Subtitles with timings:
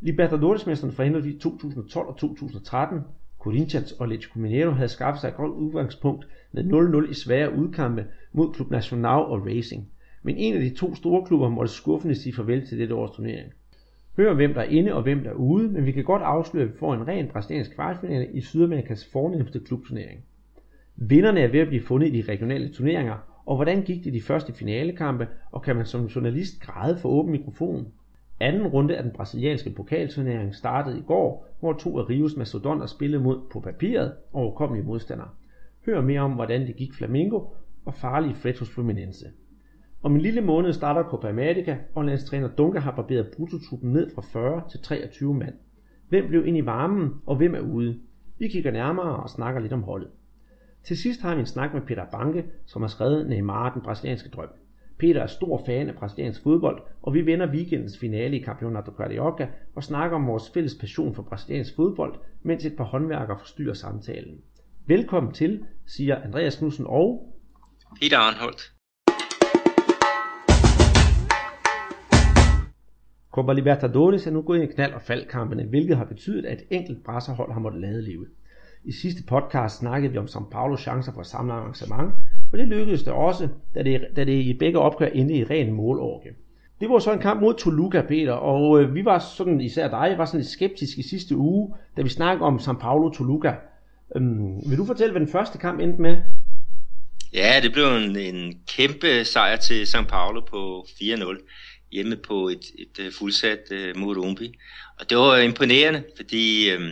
[0.00, 3.00] Libertadores-mesteren fra henholdsvis 2012 og 2013,
[3.38, 6.64] Corinthians og Atletico Mineiro havde skaffet sig et godt udgangspunkt med
[7.06, 9.88] 0-0 i svære udkampe mod Klub Nacional og Racing.
[10.22, 13.52] Men en af de to store klubber måtte skuffende sige farvel til dette års turnering.
[14.16, 16.64] Hør hvem der er inde og hvem der er ude, men vi kan godt afsløre,
[16.64, 20.20] at vi får en ren brasiliansk kvartfinale i Sydamerikas fornemmeste klubturnering.
[20.96, 24.20] Vinderne er ved at blive fundet i de regionale turneringer, og hvordan gik det de
[24.20, 27.86] første finalekampe, og kan man som journalist græde for åben mikrofon?
[28.40, 33.22] Anden runde af den brasilianske pokalturnering startede i går, hvor to af Rios mastodonter spillede
[33.22, 35.28] mod på papiret overkommelige modstandere.
[35.86, 37.40] Hør mere om, hvordan det gik Flamengo
[37.84, 39.26] og farlige Fred Fluminense.
[40.02, 44.22] Om en lille måned starter Copa America, og landstræner Dunker har barberet brutotruppen ned fra
[44.22, 45.54] 40 til 23 mand.
[46.08, 48.00] Hvem blev ind i varmen, og hvem er ude?
[48.38, 50.08] Vi kigger nærmere og snakker lidt om holdet.
[50.84, 54.28] Til sidst har vi en snak med Peter Banke, som har skrevet Neymar, den brasilianske
[54.28, 54.48] drøm.
[54.98, 59.48] Peter er stor fan af brasiliansk fodbold, og vi vender weekendens finale i Campeonato Carioca
[59.74, 64.40] og snakker om vores fælles passion for brasiliansk fodbold, mens et par håndværkere forstyrrer samtalen.
[64.86, 67.34] Velkommen til, siger Andreas Knudsen og
[68.00, 68.72] Peter Arnholdt.
[73.32, 77.04] Copa Libertadores er nu gået i knald og faldkampene, hvilket har betydet, at et enkelt
[77.04, 78.28] brasserhold har måttet lade livet.
[78.84, 82.12] I sidste podcast snakkede vi om São Paulos chancer for at samle arrangement,
[82.52, 85.72] og det lykkedes det også, da det, da det i begge opgør endte i ren
[85.72, 86.28] målorke.
[86.80, 90.14] Det var så en kamp mod Toluca, Peter, og øh, vi var sådan, især dig,
[90.18, 93.54] var sådan lidt skeptisk i sidste uge, da vi snakkede om San Paulo Toluca.
[94.16, 96.16] Øhm, vil du fortælle, hvad den første kamp endte med?
[97.32, 102.64] Ja, det blev en, en kæmpe sejr til San Paulo på 4-0 hjemme på et,
[102.78, 104.58] et, øh, fuldsat uh, øh, Murumbi.
[105.00, 106.88] Og det var imponerende, fordi um,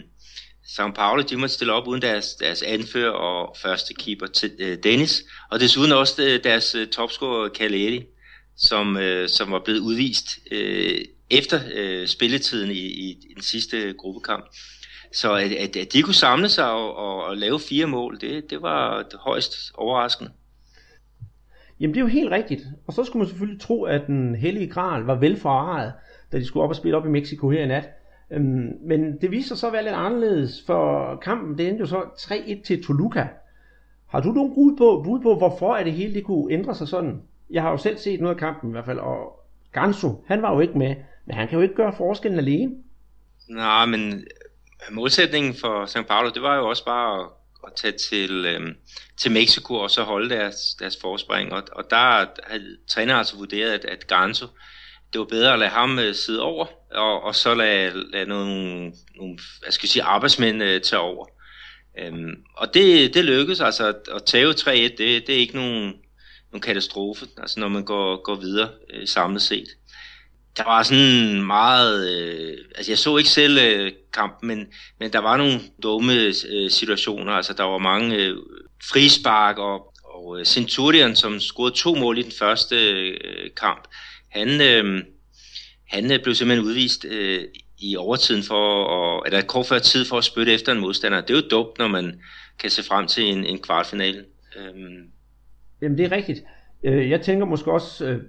[0.66, 4.78] São Paulo de måtte stille op uden deres, deres anfører og første keeper til, øh,
[4.82, 8.04] Dennis, og desuden også øh, deres øh, topscorer Caleri,
[8.56, 10.28] som, som var blevet udvist
[11.30, 11.60] efter
[12.06, 14.44] spilletiden i, i, i den sidste gruppekamp.
[15.12, 18.50] Så at, at, at de kunne samle sig og, og, og lave fire mål, det,
[18.50, 20.30] det var det højst overraskende.
[21.80, 22.62] Jamen det er jo helt rigtigt.
[22.86, 25.92] Og så skulle man selvfølgelig tro, at den hellige gral var velforvaret,
[26.32, 27.88] da de skulle op og spille op i Mexico her i nat.
[28.30, 31.86] Øhm, men det viste sig så at være lidt anderledes, for kampen det endte jo
[31.86, 33.28] så 3-1 til Toluca.
[34.08, 36.88] Har du nogen bud på, bud på, hvorfor er det hele det kunne ændre sig
[36.88, 37.22] sådan?
[37.50, 40.54] Jeg har jo selv set noget af kampen i hvert fald, og Ganso, han var
[40.54, 40.96] jo ikke med,
[41.26, 42.72] men han kan jo ikke gøre forskellen alene.
[43.48, 44.24] Nej, men
[44.90, 46.06] modsætningen for St.
[46.08, 47.26] Paulo, det var jo også bare at,
[47.66, 48.74] at tage til, øhm,
[49.16, 51.52] til Mexico og så holde deres, deres forspring.
[51.52, 54.46] Og, og der havde træneren altså vurderet, at, at Ganso,
[55.14, 58.92] det var bedre at lade ham øh, sidde over, og, og så lade, lade nogle,
[59.16, 61.26] nogle hvad skal jeg sige, arbejdsmænd øh, tage over.
[61.98, 65.92] Øhm, og det, det lykkedes altså at, at tage 3-1, det, det er ikke nogen,
[66.52, 69.68] nogen katastrofe, altså når man går, går videre øh, samlet set.
[70.56, 74.66] Der var sådan meget, øh, altså jeg så ikke selv øh, kampen, men,
[75.00, 76.14] men der var nogle dumme
[76.48, 78.36] øh, situationer, altså der var mange øh,
[78.90, 83.88] frispark, og, og øh, Centurion, som scorede to mål i den første øh, kamp,
[84.34, 85.04] han, øh,
[85.88, 87.40] han øh, blev simpelthen udvist øh,
[87.78, 88.64] i overtiden for,
[88.94, 91.20] at, eller kort før tid for at spytte efter en modstander.
[91.20, 92.20] Det er jo dumt, når man
[92.58, 94.24] kan se frem til en, en kvartfinale.
[94.56, 94.74] Øh.
[95.82, 96.44] Jamen det er rigtigt.
[96.84, 98.20] Øh, jeg tænker måske også, øh,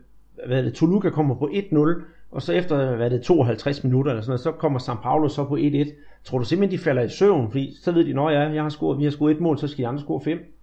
[0.48, 2.02] hvad det, Toluca kommer på 1-0,
[2.32, 5.46] og så efter, hvad det 52 minutter eller sådan noget, så kommer São Paulo så
[5.46, 5.94] på 1-1.
[6.24, 7.52] Tror du simpelthen, de falder i søvn?
[7.52, 9.68] Fordi så ved de, når ja, jeg har scoret, vi har scoret et mål, så
[9.68, 10.55] skal de andre score fem.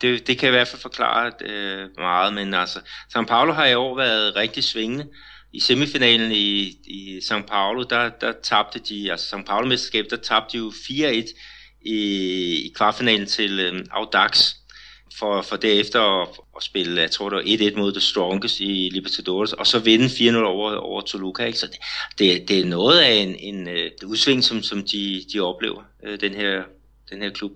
[0.00, 2.78] Det, det kan i hvert fald forklare øh, meget, men altså,
[3.16, 5.06] São Paulo har i år været rigtig svingende.
[5.52, 10.52] I semifinalen i, i São Paulo, der, der tabte de, altså São Paulo-mesterskab, der tabte
[10.52, 11.34] de jo 4-1
[11.86, 11.96] i,
[12.66, 14.54] i kvartfinalen til øh, Audax
[15.18, 18.90] for, for derefter at, at spille, jeg tror det var 1-1 mod The Strongest i
[18.92, 21.44] Libertadores, og så vinde 4-0 over, over Toluca.
[21.44, 21.58] Ikke?
[21.58, 21.78] Så det,
[22.18, 25.82] det, det er noget af en, en, øh, en udsving, som, som de, de oplever,
[26.04, 26.62] øh, den her,
[27.10, 27.52] den her klub.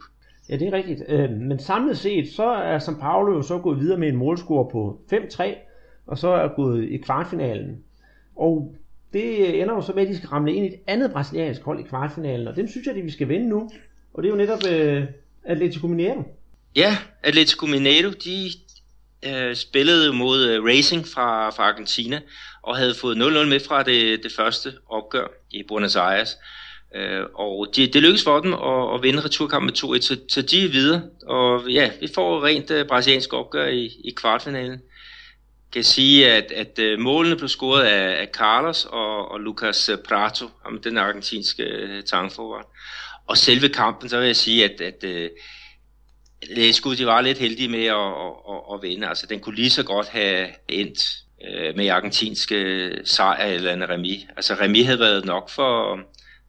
[0.49, 1.03] Ja, det er rigtigt.
[1.09, 4.71] Øh, men samlet set, så er São Paulo jo så gået videre med en målscore
[4.73, 5.45] på 5-3,
[6.07, 7.83] og så er gået i kvartfinalen.
[8.37, 8.75] Og
[9.13, 11.81] det ender jo så med, at de skal ramle ind i et andet brasiliansk hold
[11.81, 13.71] i kvartfinalen, og dem synes jeg, at vi skal vinde nu.
[14.15, 15.09] Og det er jo netop uh,
[15.45, 16.23] Atletico Mineiro.
[16.77, 18.51] Ja, Atletico Mineiro, de
[19.27, 22.21] øh, spillede mod øh, Racing fra, fra Argentina,
[22.63, 26.39] og havde fået 0-0 med fra det, det første opgør i Buenos Aires.
[26.95, 30.43] Øh, og det, det lykkedes for dem at, at vinde returkampen med 2-1, så, så
[30.43, 31.03] de er videre.
[31.27, 34.71] Og ja, vi får rent uh, brasiliansk opgør i, i kvartfinalen.
[34.71, 39.91] Jeg kan sige, at, at uh, målene blev scoret af, af Carlos og, og Lucas
[40.09, 42.67] Prato, ham den argentinske øh, uh, tangforvart.
[43.27, 45.31] Og selve kampen, så vil jeg sige, at, at uh,
[46.57, 49.09] Læskud, de var lidt heldige med at, at, at, at vinde.
[49.09, 50.99] Altså, den kunne lige så godt have endt
[51.41, 54.27] uh, med argentinske sejr eller en remi.
[54.37, 55.99] Altså, remi havde været nok for,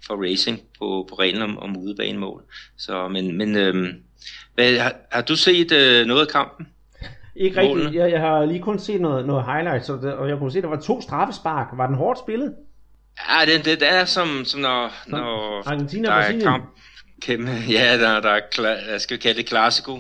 [0.08, 2.44] for racing på, på reglen om, om udebanemål.
[2.78, 3.94] Så, men men øhm,
[4.56, 6.68] hvad, har, har du set øh, noget af kampen?
[7.36, 7.96] Ikke rigtigt.
[7.96, 10.64] Jeg, jeg har lige kun set noget, noget highlights, og, og jeg kunne se, at
[10.64, 11.68] der var to straffespark.
[11.74, 12.56] Var den hårdt spillet?
[13.30, 16.66] Ja, det, det, det er som, som når, når Argentina der er kamp.
[17.22, 20.00] Kæmpe, ja, der, der er, jeg skal kalde det klassiko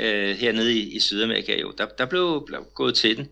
[0.00, 1.60] øh, hernede i, i Sydamerika.
[1.60, 1.72] Jo.
[1.78, 3.28] Der, der blev, blev gået til den,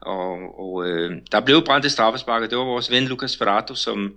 [0.00, 4.12] og, og øh, der blev brændt det straffespark, det var vores ven Lucas Ferrato, som,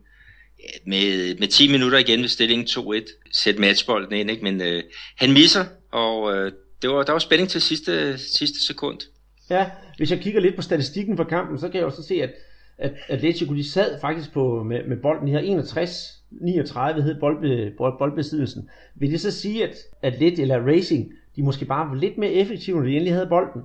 [0.85, 4.43] med, med 10 minutter igen ved stillingen 2-1, sætte matchbolden ind, ikke?
[4.43, 4.83] men øh,
[5.17, 6.51] han misser, og øh,
[6.81, 8.99] det var, der var spænding til sidste, sidste sekund.
[9.49, 12.33] Ja, hvis jeg kigger lidt på statistikken for kampen, så kan jeg også se, at,
[12.77, 17.97] at Atletico de sad faktisk på, med, med bolden her 61 39 hed bold, bold,
[17.97, 18.69] boldbesiddelsen.
[18.95, 22.77] Vil det så sige, at Atlet eller Racing, de måske bare var lidt mere effektive,
[22.77, 23.61] når de endelig havde bolden?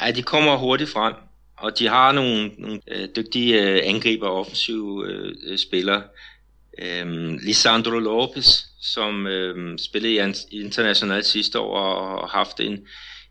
[0.00, 1.14] Ja, de kommer hurtigt frem.
[1.60, 6.02] Og de har nogle, nogle øh, dygtige øh, angriber og offensive øh, øh spillere.
[6.82, 12.78] Øhm, Lisandro Lopez, som øh, spillede i internationalt sidste år og har haft en,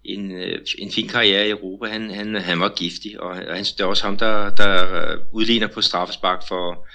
[0.04, 1.86] en, øh, en fin karriere i Europa.
[1.86, 5.68] Han, han, han var giftig, og han, det er også ham, der, der øh, udligner
[5.68, 6.88] på straffespark for,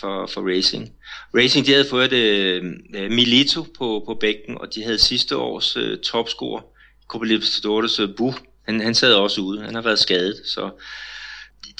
[0.00, 0.92] for, for Racing.
[1.34, 2.64] Racing de havde fået øh,
[3.10, 6.62] Milito på, på bænken, og de havde sidste års øh, topscorer,
[7.08, 8.34] Copa Libertadores øh, Bu,
[8.68, 9.60] han, han sad også ude.
[9.62, 10.70] Han har været skadet, så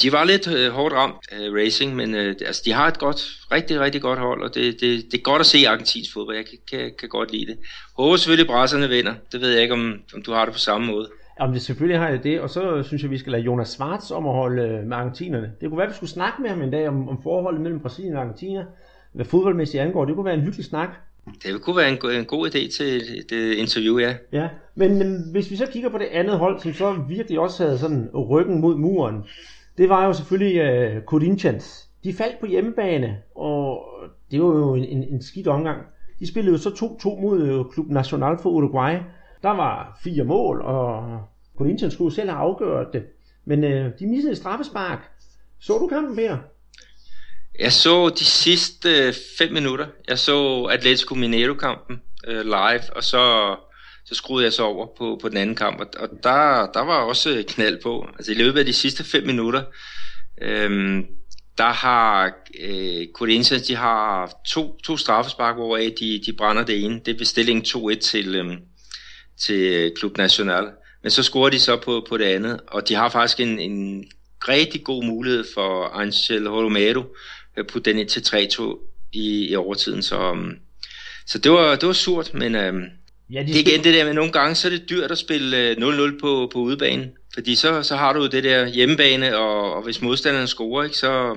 [0.02, 3.20] de var lidt øh, hårdt ramt øh, Racing, men øh, altså, de har et godt,
[3.52, 6.36] rigtig, rigtig godt hold, og det, det, det er godt at se argentinsk fodbold.
[6.36, 7.58] Jeg kan, kan, kan godt lide det.
[7.96, 9.14] Håber selvfølgelig, at brasserne vinder.
[9.32, 11.08] Det ved jeg ikke, om, om du har det på samme måde.
[11.40, 14.10] Jamen, det, selvfølgelig har jeg det, og så synes jeg, vi skal lade Jonas Schwartz
[14.10, 15.52] om at holde øh, med argentinerne.
[15.60, 17.80] Det kunne være, at vi skulle snakke med ham en dag om, om forholdet mellem
[17.80, 18.64] Brasilien og Argentina.
[19.12, 20.88] Hvad fodboldmæssigt angår, det kunne være en hyggelig snak.
[21.42, 24.16] Det kunne være en, en god idé til et interview, ja.
[24.32, 27.64] Ja, men, men hvis vi så kigger på det andet hold, som så virkelig også
[27.64, 29.24] havde sådan ryggen mod muren,
[29.78, 30.62] det var jo selvfølgelig
[30.96, 31.88] uh, Corinthians.
[32.04, 33.84] De faldt på hjemmebane, og
[34.30, 35.82] det var jo en, en, en skidt omgang.
[36.20, 38.94] De spillede jo så 2-2 mod øh, Klub Nacional for Uruguay.
[39.42, 41.20] Der var fire mål, og
[41.56, 43.02] Corinthians skulle selv have afgjort det.
[43.44, 45.10] Men uh, de missede straffespark.
[45.60, 46.38] Så du kampen, mere?
[47.58, 49.86] Jeg så de sidste 5 minutter.
[50.08, 53.56] Jeg så Atletico Mineiro-kampen øh, live, og så,
[54.04, 56.96] så skruede jeg så over på, på den anden kamp, og, og der, der var
[56.96, 58.06] også knald på.
[58.16, 59.62] Altså i løbet af de sidste 5 minutter,
[60.42, 61.00] øh,
[61.58, 67.00] der har øh, Corinthians, de har to, to straffespark, hvoraf de, de brænder det ene.
[67.06, 68.56] Det er bestilling 2-1 til, øh,
[69.40, 70.64] til Klub National.
[71.02, 74.04] Men så scorer de så på, på det andet, og de har faktisk en, en
[74.48, 77.02] rigtig god mulighed for Angel Holomero,
[77.58, 78.78] øh, putte den ind til 3-2
[79.12, 80.02] i, i overtiden.
[80.02, 80.52] Så, um,
[81.26, 82.82] så det, var, det var surt, men um,
[83.30, 85.18] ja, de det er igen det der med, nogle gange så er det dyrt at
[85.18, 87.10] spille 0-0 øh, på, på udebane.
[87.34, 91.36] Fordi så, så har du det der hjemmebane, og, og hvis modstanderen scorer, ikke, så,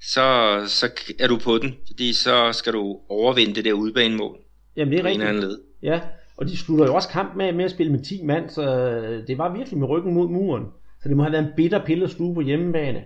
[0.00, 1.74] så, så er du på den.
[1.86, 4.36] Fordi så skal du overvinde det der udebanemål.
[4.76, 5.34] Jamen det er rigtigt.
[5.34, 5.58] Led.
[5.82, 6.00] Ja,
[6.36, 8.62] og de slutter jo også kamp med, med at spille med 10 mand, så
[9.26, 10.64] det var virkelig med ryggen mod muren.
[11.02, 13.02] Så det må have været en bitter pille at sluge på hjemmebane.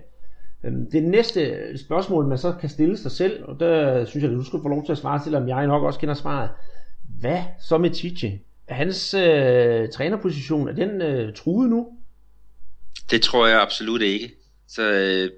[0.64, 4.36] Øhm, det næste spørgsmål, man så kan stille sig selv, og der synes jeg, at
[4.36, 6.50] du skal få lov til at svare, selvom jeg nok også kender svaret.
[7.20, 8.40] Hvad så med Chiche?
[8.68, 11.86] Er hans øh, trænerposition, er den øh, truet nu?
[13.10, 14.32] Det tror jeg absolut ikke.
[14.68, 15.30] Så, øh,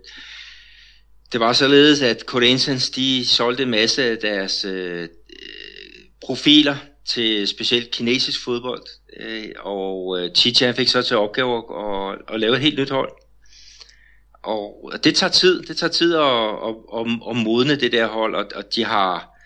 [1.33, 5.09] det var således, at Corinthians de solgte en masse af deres øh, øh
[6.23, 8.83] profiler til specielt kinesisk fodbold,
[9.21, 12.91] øh, og øh, Chiche fik så til opgave at, at, at lave et helt nyt
[12.91, 13.13] hold
[14.43, 18.35] og det tager tid, det tager tid at, at, at, at modne det der hold,
[18.35, 19.39] og, og de har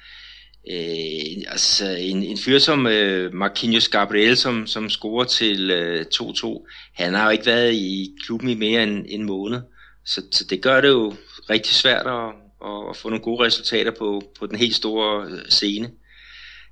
[0.71, 6.67] øh, altså en, en fyr som øh, Marquinhos Gabriel, som, som scorer til øh, 2-2,
[6.95, 9.61] han har jo ikke været i klubben i mere end en måned,
[10.05, 11.15] så, så det gør det jo
[11.51, 12.29] rigtig svært at,
[12.65, 15.91] at, at få nogle gode resultater på, på den helt store øh, scene.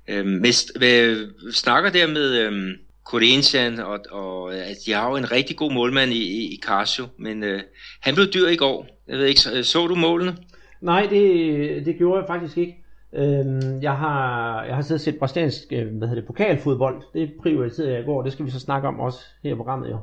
[0.09, 5.31] Øh, med, med, snakker der med, øh, Corinthians, og, og altså, de har jo en
[5.31, 7.61] rigtig god målmand i, i, i Casio, men øh,
[8.01, 8.87] han blev dyr i går.
[9.07, 10.37] Jeg ved ikke, så, så du målene?
[10.81, 12.77] Nej, det, det gjorde jeg faktisk ikke.
[13.15, 17.01] Øhm, jeg har, jeg har siddet og set brasiliansk, øh, hvad hedder det, pokalfodbold.
[17.13, 19.89] Det prioriterede jeg i går, det skal vi så snakke om også her i programmet
[19.89, 19.97] jo.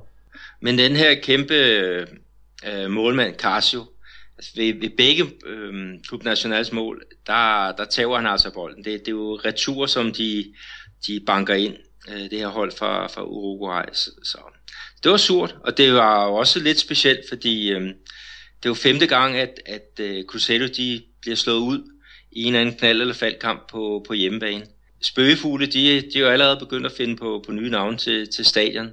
[0.60, 3.80] Men den her kæmpe øh, målmand, Casio,
[4.36, 8.84] altså ved, ved begge øh, Klub Nationals mål, der, der tager han altså bolden.
[8.84, 10.44] Det, det er jo retur, som de,
[11.06, 11.74] de banker ind,
[12.12, 13.84] øh, det her hold fra, fra Uruguay.
[13.92, 14.38] Så, så
[15.02, 17.82] det var surt, og det var også lidt specielt, fordi øh,
[18.62, 21.78] det var femte gang, at, at øh, Cruzeiro de bliver slået ud
[22.32, 24.64] i en eller anden knald- eller faldkamp på, på hjemmebane.
[25.02, 28.44] Spøgefugle, de, de er jo allerede begyndt at finde på, på nye navne til, til
[28.44, 28.90] stadion.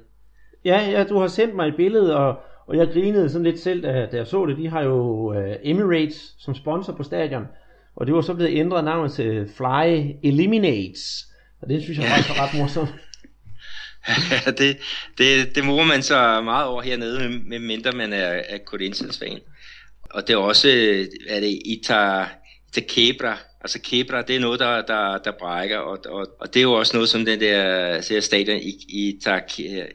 [0.64, 3.82] Ja, ja, du har sendt mig et billede, og, og jeg grinede sådan lidt selv,
[3.82, 4.56] da, da jeg så det.
[4.56, 4.96] De har jo
[5.30, 7.44] uh, Emirates som sponsor på stadion,
[7.96, 11.26] og det var så blevet ændret navnet til Fly Eliminates.
[11.62, 12.88] Og det synes jeg faktisk er ret morsomt.
[14.30, 14.78] Ja, det,
[15.18, 19.38] det, det morer man så meget over hernede, med, mindre man er, er Corinthians fan.
[20.10, 20.68] Og det er også,
[21.28, 22.24] er det Ita,
[22.68, 26.60] Ita Kebra, altså Kebra, det er noget, der, der, der brækker, og, og, og det
[26.60, 29.18] er jo også noget som den der, der stadion i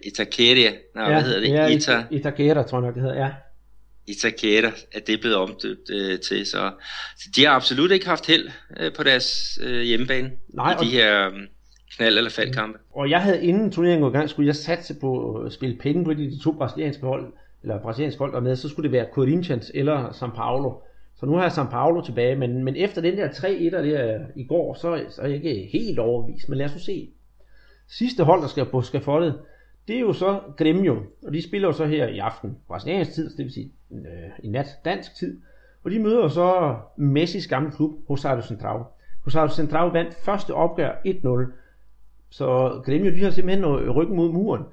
[0.03, 1.49] Itakeria, nej, ja, hvad hedder det?
[1.49, 3.29] Ja, Ita, Itakera, tror jeg nok, det hedder, ja.
[4.07, 6.71] Itakera, at det er blevet omdøbt øh, til, så,
[7.17, 10.91] så de har absolut ikke haft held øh, på deres øh, hjemmebane Nej, i de
[10.91, 11.33] her øh,
[11.91, 12.77] knald- eller faldkampe.
[12.77, 12.99] Mm.
[12.99, 16.03] Og jeg havde inden turneringen gået i gang, skulle jeg satse på at spille penge
[16.03, 19.07] på de, de to brasilianske hold, eller brasilianske hold der med, så skulle det være
[19.13, 20.73] Corinthians eller São Paulo.
[21.15, 24.43] Så nu har jeg São Paulo tilbage, men, men efter den der 3-1'er der i
[24.43, 26.49] går, så, så er jeg ikke helt overvist.
[26.49, 27.09] Men lad os nu se.
[27.87, 29.39] Sidste hold, der skal på skafottet,
[29.87, 33.29] det er jo så Grêmio, og de spiller jo så her i aften, brasiliansk tid,
[33.37, 35.41] det vil sige øh, i nat dansk tid.
[35.83, 38.83] Og de møder jo så Messis gamle klub, Rosario Central.
[39.25, 41.51] Rosario Central vandt første opgør 1-0,
[42.31, 44.63] så Grêmio de har simpelthen ryggen mod muren.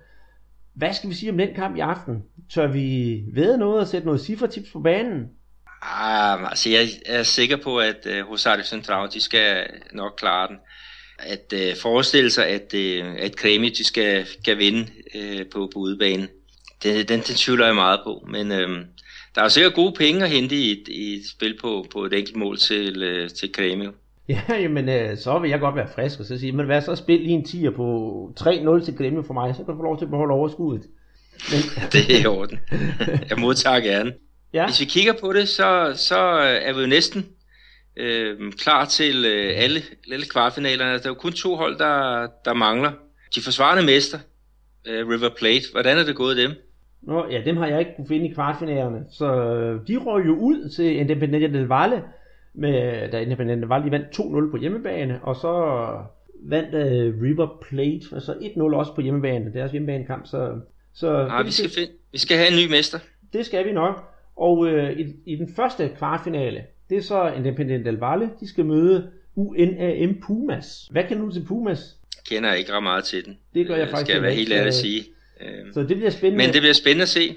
[0.75, 2.23] Hvad skal vi sige om den kamp i aften?
[2.55, 5.29] Tør vi ved noget og sætte noget cifretips på banen?
[5.83, 10.49] Ah, altså jeg er sikker på, at øh, uh, Rosario Central, de skal nok klare
[10.49, 10.57] den.
[11.19, 15.79] At uh, forestille sig, at, uh, at Kremi, de skal, skal vinde uh, på, på
[15.79, 16.29] udebanen,
[16.83, 18.27] det, den, den tvivler jeg meget på.
[18.31, 18.77] Men uh,
[19.35, 22.05] der er jo sikkert gode penge at hente i et, i et spil på, på
[22.05, 23.87] et enkelt mål til, uh, til Kremi.
[24.49, 26.97] Ja, jamen, øh, så vil jeg godt være frisk og så sige, men hvad så
[26.97, 29.99] spil lige en 10'er på 3-0 til Gremio for mig, så kan du få lov
[29.99, 30.87] til at beholde overskuddet.
[31.50, 31.61] Men...
[31.92, 32.58] det er i orden.
[33.30, 34.12] Jeg modtager gerne.
[34.52, 34.66] Ja.
[34.66, 36.18] Hvis vi kigger på det, så, så
[36.62, 37.26] er vi jo næsten
[37.97, 39.80] øh, klar til øh, alle,
[40.12, 40.92] alle kvartfinalerne.
[40.92, 42.92] Der er jo kun to hold, der, der mangler.
[43.35, 44.18] De forsvarende mester,
[44.87, 46.50] øh, River Plate, hvordan er det gået dem?
[47.02, 49.04] Nå, ja, dem har jeg ikke kunne finde i kvartfinalerne.
[49.12, 52.02] Så øh, de røg jo ud til Independiente del Valle,
[52.59, 55.53] med, da Independiente del Valle de vandt 2-0 på hjemmebane, og så
[56.43, 60.27] vandt uh, River Plate, altså 1-0 også på hjemmebane, deres hjemmebanekamp.
[60.27, 60.61] Så,
[60.95, 62.99] så ah, vi, skal find, vi skal have en ny mester.
[63.33, 64.05] Det skal vi nok.
[64.37, 68.65] Og øh, i, i den første kvartfinale, det er så Independiente del Valle, de skal
[68.65, 70.88] møde UNAM Pumas.
[70.91, 71.97] Hvad kan du til Pumas?
[72.17, 73.38] Jeg kender ikke ret meget til den.
[73.55, 75.05] Det gør jeg faktisk Skal jeg være ikke, helt ærlig at sige.
[75.75, 76.45] Så det bliver spændende.
[76.45, 77.37] Men det bliver spændende at se.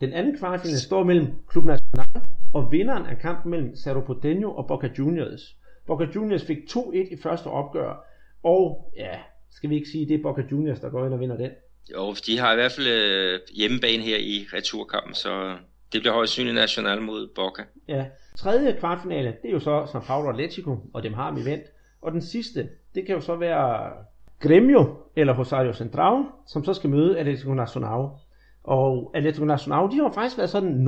[0.00, 4.66] Den anden kvartfinale står mellem Club Nacional og vinderen af kampen mellem Cerro Porteño og
[4.66, 5.56] Boca Juniors.
[5.86, 8.04] Boca Juniors fik 2-1 i første opgør,
[8.42, 9.18] og ja,
[9.50, 11.50] skal vi ikke sige, det er Boca Juniors, der går ind og vinder den.
[11.92, 15.56] Jo, de har i hvert fald øh, hjemmebane her i returkampen, så
[15.92, 17.62] det bliver højst synligt national mod Boca.
[17.88, 21.64] Ja, tredje kvartfinale, det er jo så São Paulo Atletico, og dem har vi vendt.
[22.02, 23.90] Og den sidste, det kan jo så være
[24.44, 24.86] Grêmio
[25.16, 28.08] eller Rosario Central, som så skal møde Atletico Nacional.
[28.64, 30.84] Og Atletico Nacional, de har faktisk været sådan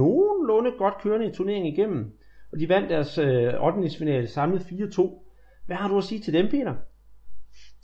[0.50, 2.12] nogenlunde godt kørende i turneringen igennem.
[2.52, 3.98] Og de vandt deres øh, 8.
[3.98, 5.26] finale samlet 4-2.
[5.66, 6.74] Hvad har du at sige til dem, Peter?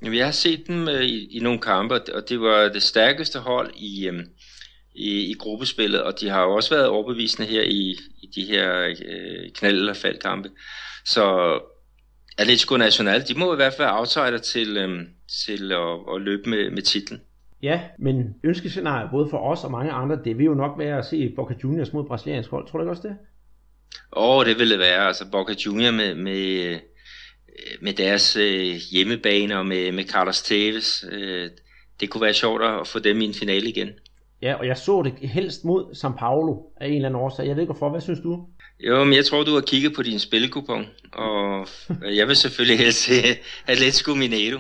[0.03, 3.39] Jamen, jeg har set dem øh, i, i nogle kampe, og det var det stærkeste
[3.39, 4.25] hold i, øh,
[4.95, 8.81] i, i gruppespillet, og de har jo også været overbevisende her i, i de her
[8.83, 10.51] øh, knald- eller faldkampe.
[11.05, 11.25] Så
[12.39, 15.01] Atletico Nacional, de må i hvert fald outsider til, øh,
[15.47, 17.21] til at, at løbe med, med titlen.
[17.67, 21.05] Ja, men ønskescenariet både for os og mange andre, det vil jo nok være at
[21.05, 22.69] se Boca Juniors mod brasiliansk hold.
[22.69, 23.17] Tror du ikke også det?
[24.11, 26.79] Og det ville det være, altså Boca Junior med, med, øh,
[27.81, 31.05] med deres øh, hjemmebane og med, med Carlos Tevez.
[31.13, 31.51] Øh,
[32.01, 33.89] det kunne være sjovt at få dem i en finale igen.
[34.43, 37.47] Ja, og jeg så det helst mod São Paulo af en eller anden årsag.
[37.47, 37.91] Jeg ved ikke hvorfor.
[37.91, 38.47] Hvad synes du?
[38.81, 41.69] Jo, men jeg tror, du har kigget på din spillekupon, og
[42.19, 43.13] jeg vil selvfølgelig helst se
[43.67, 44.59] Atletico Mineiro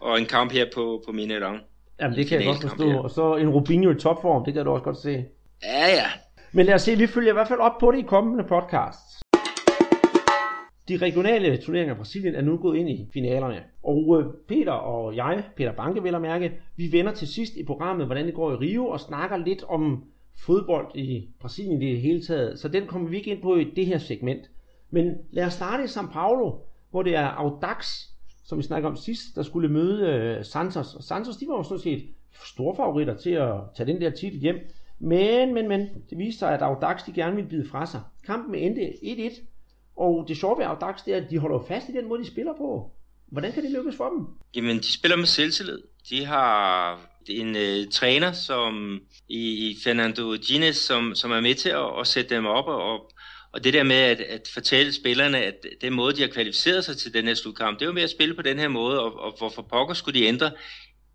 [0.00, 1.77] og en kamp her på, på Mineirão.
[2.00, 2.88] Jamen, En det kan jeg godt forstå.
[2.88, 2.98] ja.
[3.02, 5.24] Og så en Rubinho i topform, det kan du også godt se.
[5.62, 6.06] Ja, ja.
[6.52, 8.98] Men lad os se, vi følger i hvert fald op på det i kommende podcast.
[10.88, 13.62] De regionale turneringer i Brasilien er nu gået ind i finalerne.
[13.82, 17.64] Og øh, Peter og jeg, Peter Banke vil at mærke, vi vender til sidst i
[17.64, 20.04] programmet, hvordan det går i Rio, og snakker lidt om
[20.46, 22.58] fodbold i Brasilien i det hele taget.
[22.58, 24.50] Så den kommer vi ikke ind på i det her segment.
[24.90, 26.52] Men lad os starte i São Paulo,
[26.90, 28.04] hvor det er Audax,
[28.48, 30.94] som vi snakker om sidst, der skulle møde øh, Santos.
[30.94, 32.08] Og Santos, de var jo sådan set
[32.46, 34.56] store favoritter til at tage den der titel hjem.
[34.98, 38.00] Men, men, men, det viste sig, at Audax de gerne ville bide fra sig.
[38.26, 39.40] Kampen endte 1-1,
[39.96, 42.26] og det sjove ved Audax, det er, at de holder fast i den måde, de
[42.26, 42.92] spiller på.
[43.26, 44.26] Hvordan kan det lykkes for dem?
[44.54, 45.78] Jamen, de spiller med selvtillid.
[46.10, 51.68] De har en øh, træner som i, i Fernando Gines, som, som er med til
[51.68, 53.10] at, at sætte dem op og, og
[53.52, 56.96] og det der med at, at fortælle spillerne, at den måde, de har kvalificeret sig
[56.96, 59.20] til den her slutkamp, det er jo med at spille på den her måde, og,
[59.20, 60.50] og hvorfor pokker skulle de ændre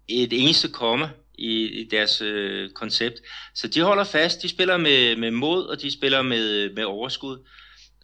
[0.07, 3.21] et eneste komme i, i deres øh, koncept.
[3.55, 7.47] Så de holder fast, de spiller med, med mod, og de spiller med, med overskud.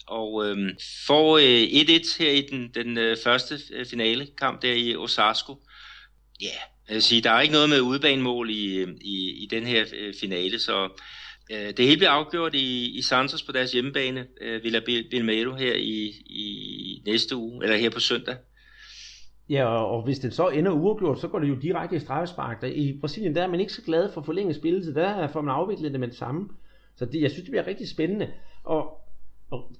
[0.07, 0.57] Og øh,
[1.07, 1.63] får øh,
[2.03, 5.55] 1-1 her i den, den øh, første øh, finale kamp der i Osasco.
[6.41, 9.47] Ja, yeah, jeg vil sige, der er ikke noget med udbanemål i, øh, i, i
[9.51, 11.01] den her øh, finale, så
[11.49, 15.73] øh, det hele bliver afgjort i, i Santos på deres hjemmebane, øh, Villa Bilmero her
[15.75, 18.35] i, i næste uge, eller her på søndag.
[19.49, 22.63] Ja, og hvis det så ender uafgjort, så går det jo direkte i straffespark.
[22.63, 25.91] I Brasilien der er man ikke så glad for forlænget spilletid, der får man afviklet
[25.91, 26.49] det med det samme.
[26.95, 28.33] Så det, jeg synes, det bliver rigtig spændende.
[28.63, 28.83] Og,
[29.51, 29.71] og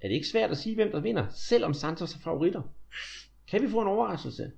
[0.00, 2.62] er det ikke svært at sige, hvem der vinder, selvom Santos er favoritter?
[3.50, 4.50] Kan vi få en overraskelse?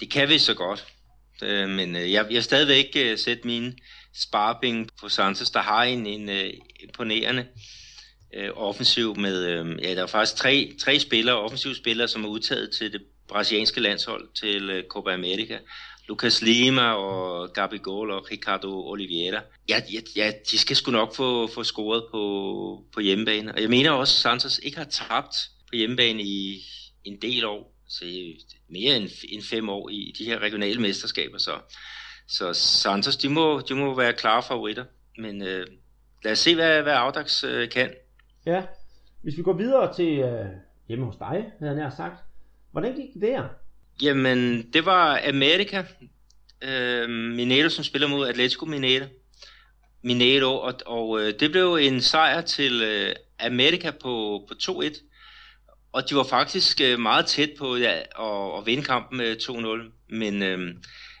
[0.00, 0.86] Det kan vi så godt.
[1.42, 3.72] Øh, men jeg, jeg stadigvæk øh, sætte mine
[4.16, 7.46] sparepenge på Santos, der har en, en øh, imponerende
[8.34, 12.28] øh, offensiv med, øh, ja, der er faktisk tre, tre spillere, offensive spillere, som er
[12.28, 15.58] udtaget til det brasilianske landshold til Copa America.
[16.08, 19.42] Lucas Lima og Gabigol og Ricardo Oliveira.
[19.68, 23.54] Ja, ja, ja de skal sgu nok få, få scoret på, på hjemmebane.
[23.54, 25.36] Og jeg mener også, at Santos ikke har tabt
[25.68, 26.64] på hjemmebane i
[27.04, 27.72] en del år.
[27.88, 28.04] Så
[28.68, 31.38] mere end, end fem år i de her regionale mesterskaber.
[31.38, 31.58] Så,
[32.28, 34.84] så Santos, de må, de må være klare favoritter.
[35.18, 35.66] Men øh,
[36.24, 37.90] lad os se, hvad, hvad Audax øh, kan.
[38.46, 38.62] Ja,
[39.22, 40.46] hvis vi går videre til øh,
[40.88, 42.14] hjemme hos dig, havde jeg sagt.
[42.72, 43.44] Hvordan gik det der?
[44.02, 45.84] Jamen, det var Amerika
[46.62, 49.04] øh, Mineiro, som spiller mod Atletico Mineiro.
[50.02, 55.02] Mineiro, og, og øh, det blev en sejr til øh, Amerika på, på 2-1.
[55.92, 60.14] Og de var faktisk øh, meget tæt på ja, at, at vinde kampen med 2-0.
[60.16, 60.74] Men øh,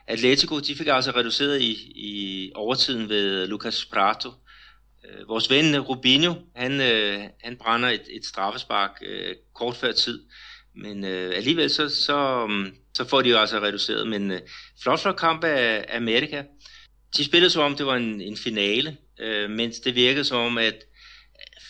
[0.08, 4.30] Atletico, de fik altså reduceret i, i overtiden ved Lucas Prato.
[5.04, 9.92] Øh, vores ven øh, Rubinho, han, øh, han brænder et, et straffespark øh, kort før
[9.92, 10.24] tid.
[10.74, 14.08] Men øh, alligevel så, så, mm, så får de jo altså reduceret.
[14.08, 14.40] Men øh,
[14.82, 16.42] flot, flot kamp af, Amerika.
[17.16, 20.58] De spillede som om det var en, en finale, øh, mens det virkede som om,
[20.58, 20.84] at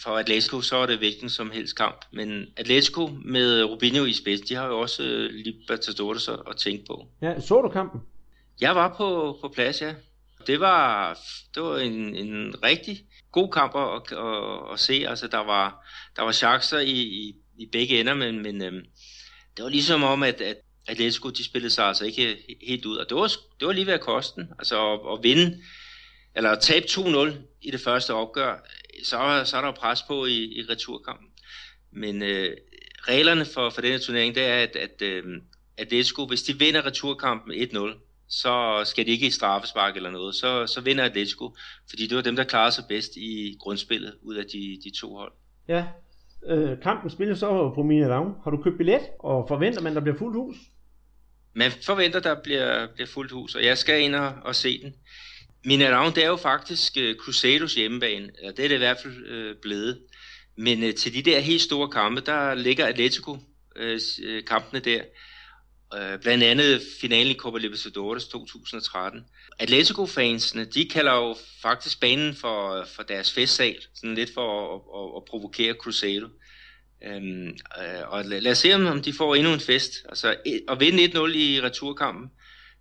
[0.03, 2.05] for Atletico så er det hvilken som helst kamp.
[2.13, 7.07] Men Atletico med Rubinho i spidsen, de har jo også øh, Libertadores at tænke på.
[7.23, 8.01] Ja, så du kampen?
[8.61, 9.95] Jeg var på, på plads, ja.
[10.47, 11.19] Det var,
[11.55, 15.05] det var en, en rigtig god kamp at, at, at se.
[15.09, 18.85] Altså, der var, der var chancer i, i i begge ender, men, men øhm,
[19.57, 20.57] det var ligesom om, at, at
[20.89, 23.95] Atletico de spillede sig altså ikke helt ud, og det var, det var lige ved
[23.95, 25.63] at koste altså at, at vinde,
[26.35, 28.69] eller at tabe 2-0 i det første opgør,
[29.05, 31.29] så, så er der pres på i, i returkampen.
[31.93, 32.57] Men øh,
[33.09, 35.25] reglerne for, for denne turnering, det er, at, at øh,
[35.77, 40.67] Atletico, hvis de vinder returkampen 1-0, så skal de ikke i straffespark eller noget, så,
[40.67, 41.57] så vinder Atletico,
[41.89, 45.17] fordi det var dem, der klarede sig bedst i grundspillet ud af de, de to
[45.17, 45.33] hold.
[45.69, 45.85] Ja,
[46.49, 48.45] Øh, kampen spilles så på Mineirão.
[48.45, 50.57] Har du købt billet, og forventer man, der bliver fuldt hus?
[51.55, 54.95] Man forventer, der bliver, bliver fuldt hus, og jeg skal ind og, og se den.
[55.67, 59.15] Mineirão, det er jo faktisk uh, Crusados hjemmebane, eller det er det i hvert fald
[59.15, 59.99] uh, blevet.
[60.57, 65.01] Men uh, til de der helt store kampe, der ligger Atletico uh, kampene der.
[65.95, 69.25] Uh, blandt andet finalen i Copa Libertadores 2013.
[69.59, 75.17] Atletico-fansene, de kalder jo faktisk banen for, for deres festsal, sådan lidt for at, at,
[75.17, 76.29] at provokere Crusado.
[77.05, 79.93] Øhm, øh, og lad, lad os se, om de får endnu en fest.
[80.09, 82.31] Altså, e, at vinde 1-0 i returkampen,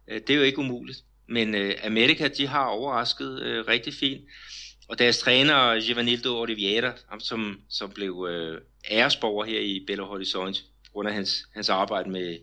[0.07, 0.97] øh, det er jo ikke umuligt.
[1.29, 4.21] Men øh, Amerika, de har overrasket øh, rigtig fint.
[4.87, 10.59] Og deres træner, Giovanildo Oliveira, ham som, som blev øh, æresborger her i Belo Horizonte,
[10.95, 12.37] grund af hans, hans arbejde med,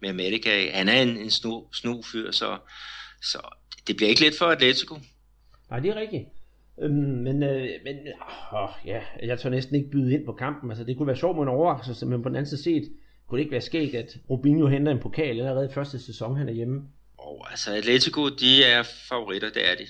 [0.00, 2.58] med Amerika, han er en, en snu, snu fyr, så,
[3.22, 3.38] så
[3.86, 4.94] det bliver ikke let for Atletico.
[5.70, 6.24] Nej, det er rigtigt.
[6.82, 7.96] Øhm, men, øh, men
[8.52, 10.70] åh, ja, jeg tør næsten ikke byde ind på kampen.
[10.70, 12.92] Altså, det kunne være sjovt med en overraskelse, men på den anden side set,
[13.28, 16.48] kunne det ikke være skægt, at Rubinho henter en pokal allerede i første sæson, han
[16.48, 16.82] er hjemme.
[17.18, 19.86] Og altså, Atletico, de er favoritter, det er de.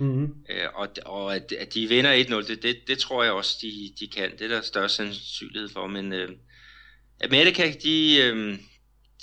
[0.00, 0.34] Mm-hmm.
[0.50, 3.92] Øh, og, og at, at de vinder 1-0, det, det, det tror jeg også, de,
[4.00, 4.30] de kan.
[4.32, 6.28] Det er der størst sandsynlighed for, men øh,
[7.24, 8.58] Amerika, de, øh,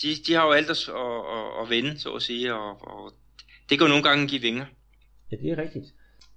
[0.02, 3.12] de, de har jo alt at, at, at, vende, så at sige, og, og
[3.70, 4.66] det kan jo nogle gange give vinger.
[5.32, 5.86] Ja, det er rigtigt.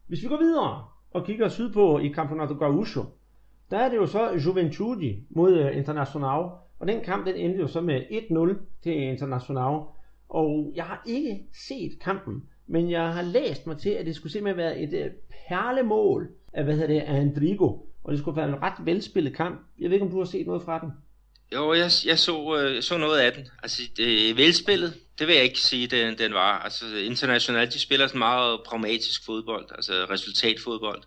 [0.08, 3.04] Hvis vi går videre og kigger sydpå i Campeonato Gaúcho,
[3.70, 7.66] der er det jo så Juventude mod øh, Internacional, og den kamp den endte jo
[7.66, 9.80] så med 1-0 til Internacional,
[10.28, 14.32] og jeg har ikke set kampen, men jeg har læst mig til, at det skulle
[14.32, 15.10] simpelthen være et øh,
[15.48, 19.60] perlemål af, hvad hedder det, af Andrigo, og det skulle være en ret velspillet kamp.
[19.78, 20.90] Jeg ved ikke, om du har set noget fra den?
[21.52, 23.48] Jo, jeg, jeg så, øh, så noget af den.
[23.62, 26.58] Altså, det, velspillet, det vil jeg ikke sige, den, den var.
[26.58, 31.02] Altså, internationalt, de spiller sådan meget pragmatisk fodbold, altså resultatfodbold.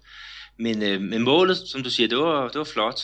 [0.59, 3.01] Men, øh, men målet, som du siger, det var, det var flot.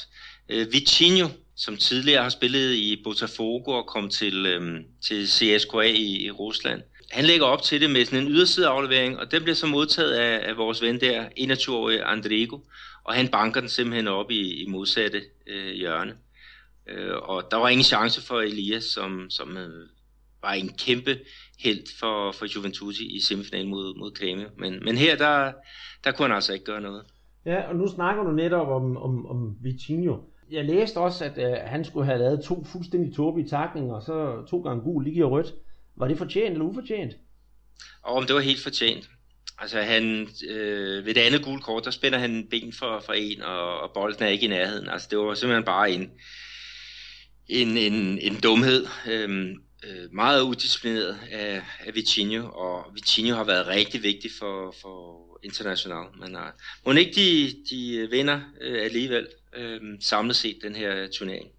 [0.49, 6.25] Øh, Vitinho, som tidligere har spillet i Botafogo og kom til, øh, til CSKA i,
[6.25, 9.67] i Rusland, han lægger op til det med sådan en ydersideaflevering, og den bliver så
[9.67, 12.59] modtaget af, af vores ven der, 21-årige Andrigo,
[13.03, 16.13] og han banker den simpelthen op i, i modsatte øh, hjørne.
[16.87, 19.87] Øh, og der var ingen chance for Elias, som, som øh,
[20.41, 21.19] var en kæmpe
[21.59, 24.45] held for, for Juventus i semifinalen mod, mod Creme.
[24.57, 25.51] Men, men her, der,
[26.03, 27.03] der kunne han altså ikke gøre noget.
[27.45, 30.17] Ja, og nu snakker du netop om, om, om Vitinho.
[30.51, 34.45] Jeg læste også, at øh, han skulle have lavet to fuldstændig tåbelige takninger, og så
[34.49, 35.53] to gange gul, lige og rødt.
[35.95, 37.13] Var det fortjent eller ufortjent?
[38.03, 39.09] Og om det var helt fortjent.
[39.59, 43.41] Altså han, øh, ved det andet gule kort, der spænder han ben for, for en,
[43.41, 44.89] og, og bolden er ikke i nærheden.
[44.89, 46.11] Altså det var simpelthen bare en,
[47.51, 48.85] en, en, en dumhed.
[49.11, 55.27] Øhm, øh, meget udisciplineret af, af Vitinho, og Vitinho har været rigtig vigtig for, for
[55.43, 56.05] international.
[56.19, 56.41] Men uh,
[56.85, 61.49] må ikke de, de vinder øh, alligevel øh, samlet set den her turnering?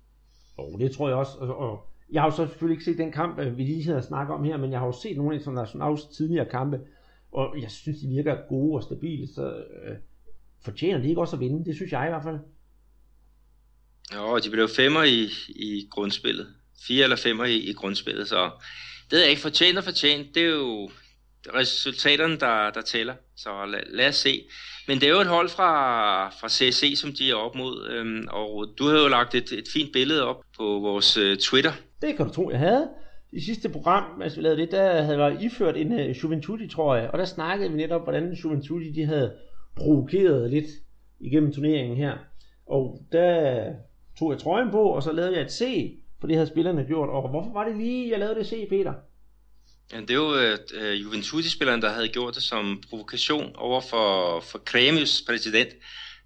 [0.57, 1.33] Og det tror jeg også.
[1.39, 4.03] Og, og jeg har jo så selvfølgelig ikke set den kamp, øh, vi lige havde
[4.03, 6.81] snakket om her, men jeg har jo set nogle internationals tidligere kampe,
[7.33, 9.97] og jeg synes, de virker gode og stabile, så øh,
[10.61, 11.65] fortjener de ikke også at vinde.
[11.65, 12.39] Det synes jeg i hvert fald.
[14.15, 16.47] Jo, de blev femmer i, i grundspillet.
[16.87, 18.51] Fire eller femmer i, i grundspillet, så
[19.11, 20.35] det er ikke fortjent og fortjent.
[20.35, 20.91] Det er jo
[21.55, 23.15] resultaterne, der, der tæller.
[23.37, 24.45] Så lad, lad os se.
[24.89, 25.73] Men det er jo et hold fra,
[26.29, 27.89] fra CSC, som de er op mod.
[27.91, 31.73] Øhm, og du havde jo lagt et, et fint billede op på vores øh, Twitter.
[32.03, 32.89] Det kan du tro, jeg havde.
[33.33, 36.97] I sidste program, altså vi lavede det, der havde jeg iført en uh, Juventude, tror
[36.97, 37.11] jeg.
[37.11, 39.33] Og der snakkede vi netop, hvordan Juventude de havde
[39.77, 40.67] provokeret lidt
[41.21, 42.13] igennem turneringen her.
[42.67, 43.65] Og der
[44.19, 47.09] tog jeg trøjen på, og så lavede jeg et C, for det havde spillerne gjort.
[47.09, 48.93] Og hvorfor var det lige, jeg lavede det C, Peter?
[49.93, 54.59] Ja, det er jo uh, Juventus-spilleren, der havde gjort det som provokation over for, for
[54.59, 55.69] Kremius præsident,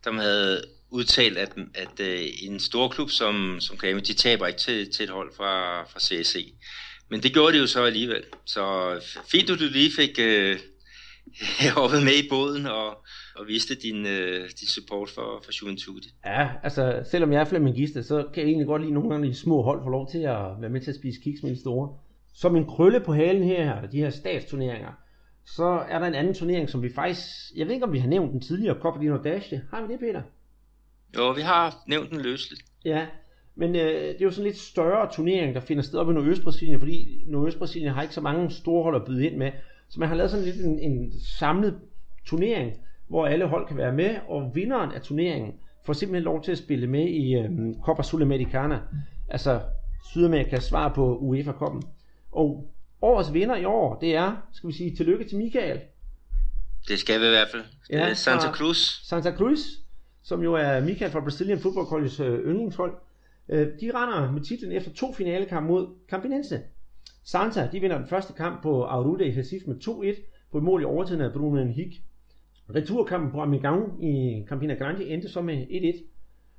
[0.05, 4.61] der havde udtalt, at, at uh, en stor klub som, som Kremius, de taber ikke
[4.61, 6.55] til, til et hold fra, fra CSC.
[7.11, 8.25] Men det gjorde de jo så alligevel.
[8.46, 8.94] Så
[9.31, 10.59] fint, at du lige fik uh,
[11.75, 13.06] hoppet med i båden og,
[13.38, 16.05] og viste din, uh, din support for, for Juventus.
[16.25, 19.35] Ja, altså selvom jeg er flamingiste, så kan jeg egentlig godt lide nogle gange de
[19.35, 21.99] små hold få lov til at være med til at spise kiks med de store
[22.37, 24.92] som en krølle på halen her, de her statsturneringer,
[25.46, 28.09] så er der en anden turnering, som vi faktisk, jeg ved ikke om vi har
[28.09, 29.62] nævnt den tidligere, Copa di Nordeste.
[29.70, 30.22] Har vi det, Peter?
[31.16, 32.62] Jo, vi har nævnt den løsligt.
[32.85, 33.07] Ja,
[33.55, 36.79] men øh, det er jo sådan lidt større turnering, der finder sted op i Nordøstbrasilien,
[36.79, 39.53] fordi Nordøstbrasilien har ikke så mange store hold at byde ind med.
[39.88, 41.81] Så man har lavet sådan lidt en, en samlet
[42.27, 42.72] turnering,
[43.09, 45.55] hvor alle hold kan være med, og vinderen af turneringen
[45.87, 47.51] får simpelthen lov til at spille med i øh,
[47.85, 48.81] Copa Sudamericana,
[49.29, 49.61] altså
[50.05, 51.83] Sydamerikas svar på UEFA-koppen.
[52.33, 52.71] Og
[53.03, 55.81] årets vinder i år, det er, skal vi sige, tillykke til Michael.
[56.88, 57.62] Det skal vi i hvert fald.
[57.90, 59.01] Ja, Santa Cruz.
[59.05, 59.59] Santa Cruz,
[60.23, 62.95] som jo er Michael fra Brazilian Football College øh, yndlingshold.
[63.49, 66.61] Øh, de render med titlen efter to finalekampe mod Campinense.
[67.25, 70.83] Santa, de vinder den første kamp på Aurude i Recife med 2-1 på et mål
[70.83, 72.01] i overtiden af Bruno Henrique.
[72.74, 76.05] Returkampen på Amigang i Campina Grande endte så med 1-1.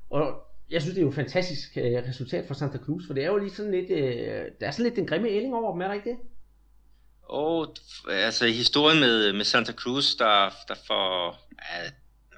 [0.09, 3.23] Og jeg synes, det er jo et fantastisk øh, resultat for Santa Cruz, for det
[3.23, 5.81] er jo lige sådan lidt, øh, der er sådan lidt den grimme ælling over dem,
[5.81, 6.17] er der ikke det?
[7.23, 7.75] Og
[8.09, 11.35] altså historien med, med Santa Cruz, der, der for,
[11.73, 11.89] ja,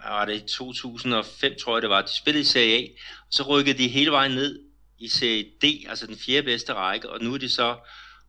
[0.10, 2.82] var det 2005, tror jeg det var, de spillede i Serie A,
[3.28, 4.60] og så rykkede de hele vejen ned
[5.00, 7.76] i Serie D, altså den fjerde bedste række, og nu er de så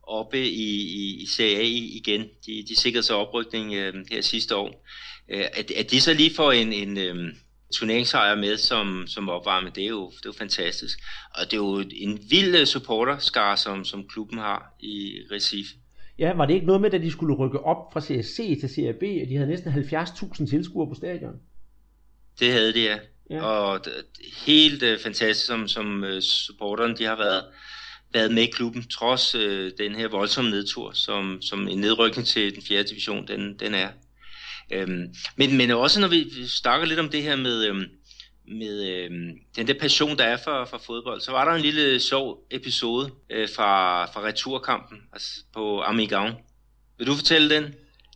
[0.03, 1.63] oppe i, i, i Serie A
[1.97, 2.21] igen.
[2.45, 4.85] De, de sikrede sig oprykning øh, her sidste år.
[5.31, 7.33] Øh, at, at de så lige får en, en, øh,
[7.73, 10.99] turneringsejer med som, som opvarme, det er, jo, det er jo fantastisk.
[11.35, 15.69] Og det er jo en vild øh, supporterskare, som, som klubben har i Recife.
[16.19, 19.03] Ja, var det ikke noget med, at de skulle rykke op fra CSC til CRB,
[19.03, 21.33] at de havde næsten 70.000 tilskuere på stadion?
[22.39, 22.97] Det havde de, ja.
[23.29, 23.41] ja.
[23.43, 23.93] Og det,
[24.45, 27.43] helt uh, fantastisk, som, som uh, supporterne de har været,
[28.13, 32.55] været med i klubben, trods uh, den her voldsomme nedtur, som, som en nedrykning til
[32.55, 33.89] den fjerde division, den, den er.
[34.71, 37.83] Øhm, men, men også når vi, snakker lidt om det her med, øhm,
[38.47, 41.99] med øhm, den der passion, der er for, for fodbold, så var der en lille
[41.99, 46.27] sjov episode øh, fra, fra returkampen altså på Amigão.
[46.97, 47.73] Vil du fortælle den?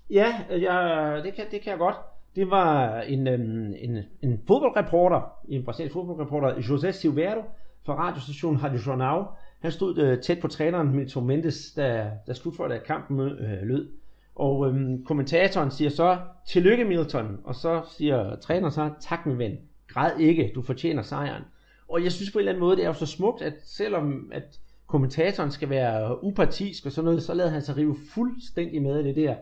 [0.10, 1.96] Ja, jeg, det, kan, det kan jeg godt.
[2.36, 7.44] det var en, øhm, en, en fodboldreporter, en brasiliansk fodboldreporter, José Silveiro,
[7.86, 9.26] fra radiostationen Radio Jornal.
[9.62, 13.90] Han stod øh, tæt på træneren Milton Mendes, da, da slutførte af kampen øh, lød.
[14.36, 16.18] Og øhm, kommentatoren siger så,
[16.48, 21.44] tillykke Milton, og så siger træneren så, tak min ven, græd ikke, du fortjener sejren.
[21.88, 24.32] Og jeg synes på en eller anden måde, det er jo så smukt, at selvom
[24.34, 29.00] at kommentatoren skal være upartisk og sådan noget, så lader han sig rive fuldstændig med
[29.00, 29.36] i det der,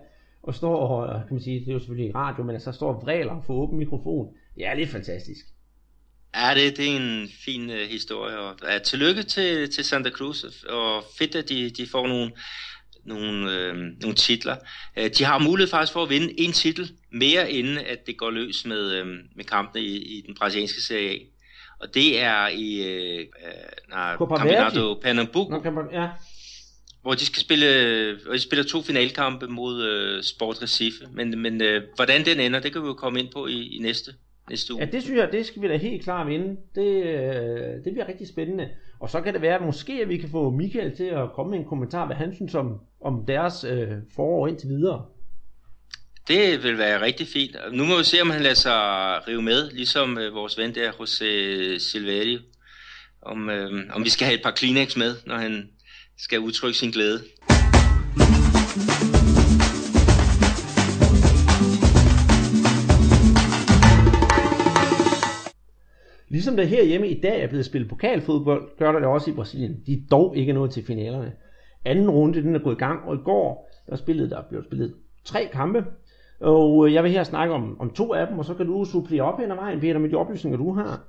[0.44, 2.94] og står og, øh, kan man sige, det er jo selvfølgelig radio, men altså står
[2.94, 4.34] og vræler for åben mikrofon.
[4.56, 5.46] Det er lidt fantastisk.
[6.36, 8.40] Ja, det, det er en fin uh, historie.
[8.40, 12.32] Og, ja, tillykke til, til Santa Cruz, og fedt, at de, de får nogle,
[13.06, 14.56] nogle, øh, nogle titler.
[14.98, 18.30] Uh, de har mulighed faktisk for at vinde en titel mere, inden at det går
[18.30, 21.18] løs med, øh, med kampene i, i den brasilianske Serie A.
[21.80, 23.26] Og det er i øh,
[23.90, 25.88] nej, Campeonato Pernambuco.
[25.94, 26.08] ja
[27.04, 27.68] hvor de skal spille,
[28.28, 31.06] og de spiller to finalkampe mod øh, Sport Recife.
[31.14, 33.80] Men, men øh, hvordan den ender, det kan vi jo komme ind på i, i
[33.80, 34.12] næste,
[34.50, 34.84] næste uge.
[34.84, 36.58] Ja, det synes jeg, det skal vi da helt klart vinde.
[36.76, 38.70] Det, øh, det bliver rigtig spændende.
[39.04, 41.50] Og så kan det være, at måske at vi kan få Michael til at komme
[41.52, 45.06] med en kommentar, hvad han synes om, om deres øh, forår indtil videre.
[46.28, 47.56] Det vil være rigtig fint.
[47.72, 48.82] Nu må vi se, om han lader sig
[49.28, 51.30] rive med, ligesom øh, vores ven der, José
[51.80, 52.40] Silverio.
[53.22, 55.70] Om, øh, om vi skal have et par Kleenex med, når han
[56.18, 57.20] skal udtrykke sin glæde.
[66.34, 69.84] Ligesom der herhjemme i dag er blevet spillet pokalfodbold, gør der det også i Brasilien.
[69.86, 71.34] De er dog ikke nået til finalerne.
[71.86, 74.94] Anden runde den er gået i gang, og i går der, spillede, der blev spillet
[75.26, 75.86] tre kampe.
[76.40, 78.86] Og øh, jeg vil her snakke om, om to af dem, og så kan du
[78.86, 81.04] supplere op hen ad vejen, Peter, med de oplysninger, du har.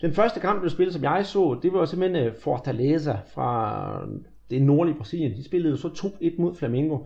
[0.00, 4.20] Den første kamp, der spillet, som jeg så, det var simpelthen øh, Fortaleza fra øh,
[4.50, 5.36] det nordlige Brasilien.
[5.36, 6.98] De spillede så 2-1 mod Flamengo.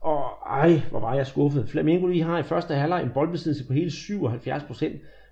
[0.00, 1.68] Og ej, hvor var jeg skuffet.
[1.68, 4.62] Flamengo lige har i første halvleg en boldbesiddelse på hele 77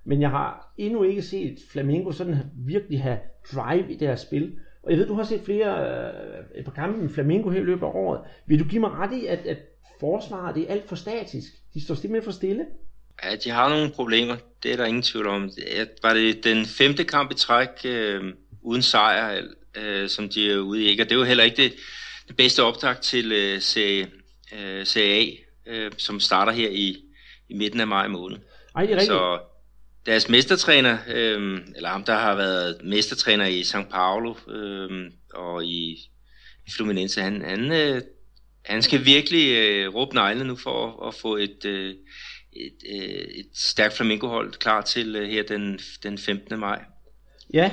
[0.05, 2.37] men jeg har endnu ikke set Flamengo sådan
[2.67, 3.19] virkelig have
[3.53, 4.53] drive i deres spil.
[4.83, 7.65] Og jeg ved, du har set flere øh, et par kampe med Flamengo her i
[7.65, 8.21] løbet af året.
[8.47, 9.59] Vil du give mig ret i, at, at
[10.01, 11.53] forsvaret det er alt for statisk?
[11.75, 12.67] De står simpelthen for stille?
[13.25, 14.37] Ja, de har nogle problemer.
[14.63, 15.51] Det er der ingen tvivl om.
[16.03, 19.43] Var det den femte kamp i træk øh, uden sejr,
[19.77, 20.87] øh, som de er ude i.
[20.87, 21.03] Ikke?
[21.03, 21.73] Og det er jo heller ikke det,
[22.29, 24.07] det bedste optag til øh, serie,
[24.59, 25.27] øh, serie A,
[25.67, 26.97] øh, som starter her i,
[27.49, 28.39] i midten af maj måned.
[28.75, 29.07] Ej, det er rigtigt.
[29.07, 29.39] Så
[30.07, 35.91] deres mestertræner, øh, eller ham der har været mestertræner i São Paulo øh, og i,
[36.67, 38.03] i Fluminense, han, han, øh,
[38.65, 41.95] han skal virkelig øh, råbe neglene nu for at, at få et, øh,
[42.53, 46.61] et, øh, et stærkt flamingohold klar til øh, her den, den 15.
[46.61, 46.85] maj.
[47.55, 47.71] Ja,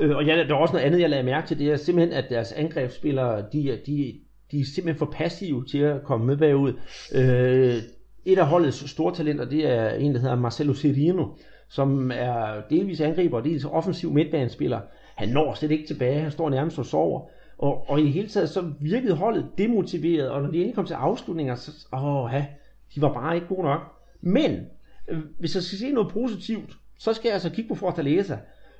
[0.00, 2.18] Øh, og jeg, der er også noget andet, jeg lagde mærke til, det er simpelthen,
[2.18, 4.14] at deres angrebsspillere, de, de,
[4.50, 6.72] de er simpelthen for passive til at komme med bagud.
[7.14, 7.76] Øh,
[8.24, 11.26] et af holdets store talenter, det er en, der hedder Marcelo Serino,
[11.70, 14.80] som er delvis angriber og delvis offensiv midtbanespiller.
[15.16, 17.28] Han når slet ikke tilbage, han står nærmest og sover.
[17.58, 20.86] Og, og i det hele taget, så virkede holdet demotiveret, og når de endelig kom
[20.86, 22.46] til afslutninger, så, åh, ja,
[22.94, 23.80] de var bare ikke gode nok.
[24.20, 24.66] Men,
[25.08, 28.36] øh, hvis jeg skal se noget positivt, så skal jeg altså kigge på Fortaleza.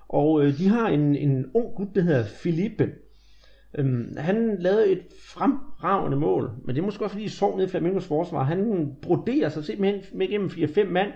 [0.08, 2.90] Og øh, de har en, en ung gut, der hedder Felipe.
[3.78, 7.66] Øhm, han lavede et fremragende mål, men det er måske også fordi, I sov nede
[7.66, 8.42] i Flamingos forsvar.
[8.42, 11.12] Han broderer sig simpelthen med gennem 4-5 mand.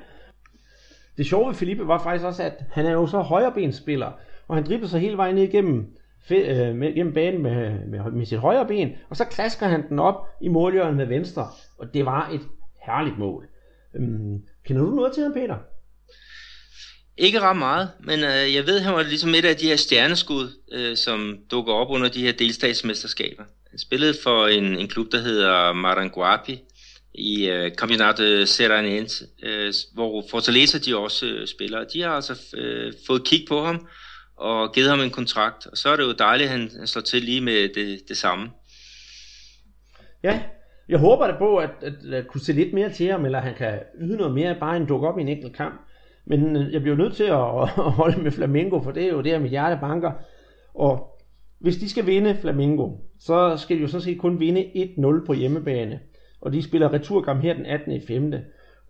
[1.17, 4.13] Det sjove ved Felipe var faktisk også, at han er jo så højrebensspiller,
[4.49, 5.97] og han dribler sig hele vejen ned igennem,
[6.31, 9.99] øh, med, gennem banen med, med, med sit højre ben, og så klasker han den
[9.99, 11.49] op i målhjørnet med venstre,
[11.79, 12.41] og det var et
[12.87, 13.49] herligt mål.
[13.97, 15.57] Øhm, kender du noget til ham, Peter?
[17.17, 20.49] Ikke ret meget, men øh, jeg ved, han var ligesom et af de her stjerneskud,
[20.73, 23.43] øh, som dukker op under de her delstatsmesterskaber.
[23.71, 26.61] Han spillede for en, en klub, der hedder Maranguapi
[27.15, 31.85] i øh, Campeonato Serranense, øh, hvor Fortaleza de også øh, spiller.
[31.85, 33.87] De har altså øh, fået kig på ham
[34.37, 37.03] og givet ham en kontrakt, og så er det jo dejligt, at han, han slår
[37.03, 38.51] til lige med det, det samme.
[40.23, 40.41] Ja,
[40.89, 43.55] jeg håber da på, at, at, at kunne se lidt mere til ham, eller han
[43.55, 45.81] kan yde noget mere, bare end dukke op i en enkelt kamp.
[46.27, 49.39] Men øh, jeg bliver nødt til at, holde med Flamengo, for det er jo der,
[49.39, 50.13] mit hjerte banker.
[50.75, 51.21] Og
[51.61, 54.61] hvis de skal vinde Flamengo, så skal de jo sådan set kun vinde
[55.21, 56.01] 1-0 på hjemmebane.
[56.45, 58.03] Og de spiller returkamp her den 18.
[58.07, 58.33] 5.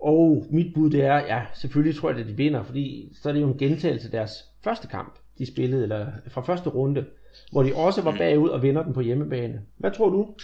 [0.01, 3.33] Og mit bud det er, ja, selvfølgelig tror jeg, at de vinder, fordi så er
[3.33, 4.31] det jo en gentagelse af deres
[4.65, 7.05] første kamp, de spillede, eller fra første runde,
[7.53, 9.61] hvor de også var bagud og vinder den på hjemmebane.
[9.79, 10.35] Hvad tror du?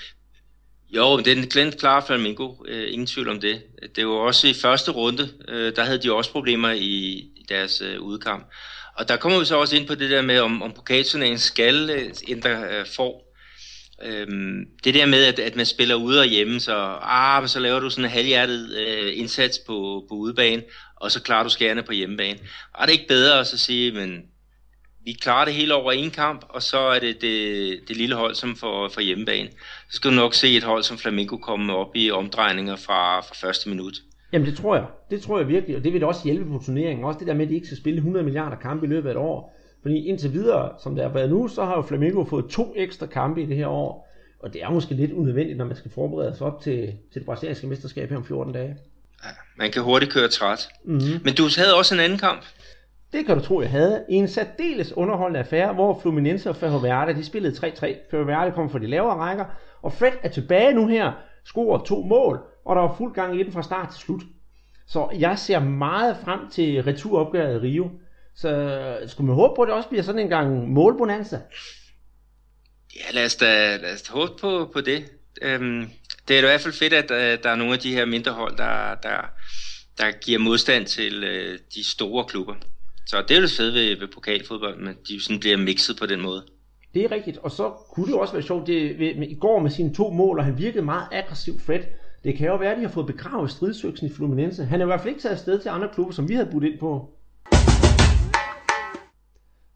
[0.96, 3.62] Jo, det er Glenn klar Flamingo, øh, ingen tvivl om det.
[3.96, 6.99] Det var også i første runde, øh, der havde de også problemer i,
[7.37, 8.46] i deres øh, udkamp.
[8.96, 11.90] Og der kommer vi så også ind på det der med, om, om pokalturneringen skal
[11.90, 13.30] øh, ændre øh, for.
[14.05, 17.81] Øhm, det der med, at, at man spiller ude og hjemme, så, ah, så laver
[17.81, 20.63] du sådan en halvhjertet øh, indsats på, på udebane,
[20.97, 22.39] og så klarer du skærene på hjemmebane.
[22.73, 24.23] Og er det ikke bedre at så sige, men
[25.05, 28.35] vi klarer det hele over en kamp, og så er det det, det lille hold,
[28.35, 29.49] som får, får hjemmebane.
[29.91, 33.35] Så skal du nok se et hold som Flamengo komme op i omdrejninger fra, fra
[33.35, 33.95] første minut.
[34.33, 34.85] Jamen det tror jeg.
[35.11, 37.05] Det tror jeg virkelig, og det vil det også hjælpe på turneringen.
[37.05, 39.13] Også det der med, at de ikke skal spille 100 milliarder kampe i løbet af
[39.13, 39.60] et år.
[39.83, 43.07] Fordi indtil videre, som det er været nu, så har jo Flamengo fået to ekstra
[43.07, 44.09] kampe i det her år.
[44.43, 47.25] Og det er måske lidt unødvendigt, når man skal forberede sig op til, til det
[47.25, 48.77] brasilianske mesterskab her om 14 dage.
[49.25, 50.69] Ja, man kan hurtigt køre træt.
[50.85, 51.21] Mm-hmm.
[51.25, 52.43] Men du havde også en anden kamp.
[53.12, 54.05] Det kan du tro, jeg havde.
[54.09, 58.11] I en særdeles underholdende affære, hvor Fluminense og Ferroviaria, de spillede 3-3.
[58.11, 59.45] Ferroviaria kom fra de lavere rækker,
[59.83, 61.12] og Fred er tilbage nu her,
[61.45, 64.23] scorer to mål, og der var fuld gang i den fra start til slut.
[64.87, 67.90] Så jeg ser meget frem til returopgøret i Rio.
[68.40, 71.38] Så skulle man håbe på, at det også bliver sådan en gang målbonanza?
[72.96, 75.05] Ja, lad os da, lad os da håbe på, på det.
[75.42, 75.88] Øhm,
[76.29, 78.33] det er i hvert fald fedt, at uh, der er nogle af de her mindre
[78.33, 79.31] hold, der, der,
[79.98, 82.55] der giver modstand til uh, de store klubber.
[83.07, 86.07] Så det er jo det fede ved, ved pokalfodbold, men de sådan bliver mixet på
[86.07, 86.44] den måde.
[86.94, 89.59] Det er rigtigt, og så kunne det også være sjovt, det, ved, med, i går
[89.59, 91.81] med sine to mål, og han virkede meget aggressiv Fred.
[92.24, 94.64] Det kan jo være, at de har fået begravet stridsøksen i Fluminense.
[94.64, 96.64] Han er i hvert fald ikke taget afsted til andre klubber, som vi havde budt
[96.64, 97.14] ind på.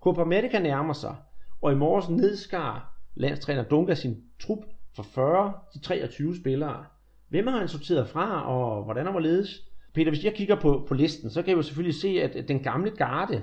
[0.04, 1.16] Copa America nærmer sig,
[1.62, 4.58] og i morges nedskar landstræner Dunga sin trup
[4.96, 6.84] fra 40 til 23 spillere.
[7.28, 9.68] Hvem har han sorteret fra, og hvordan og hvorledes?
[9.94, 12.60] Peter, hvis jeg kigger på, på listen, så kan jeg jo selvfølgelig se, at den
[12.60, 13.42] gamle garde,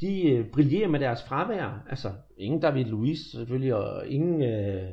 [0.00, 1.84] de øh, brillerer med deres fravær.
[1.90, 4.88] Altså, ingen David Luiz selvfølgelig, og ingen, øh,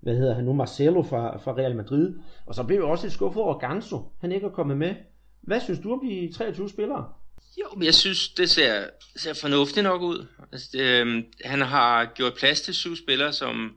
[0.00, 2.18] hvad hedder han nu, Marcelo fra, fra Real Madrid.
[2.46, 4.94] Og så blev jeg også lidt skuffet over Ganso, han ikke er kommet med.
[5.40, 7.08] Hvad synes du om de 23 spillere?
[7.58, 8.86] Jo, men jeg synes, det ser,
[9.16, 10.26] ser fornuftigt nok ud.
[10.52, 13.72] Altså, det, øh, han har gjort plads til syv spillere, som,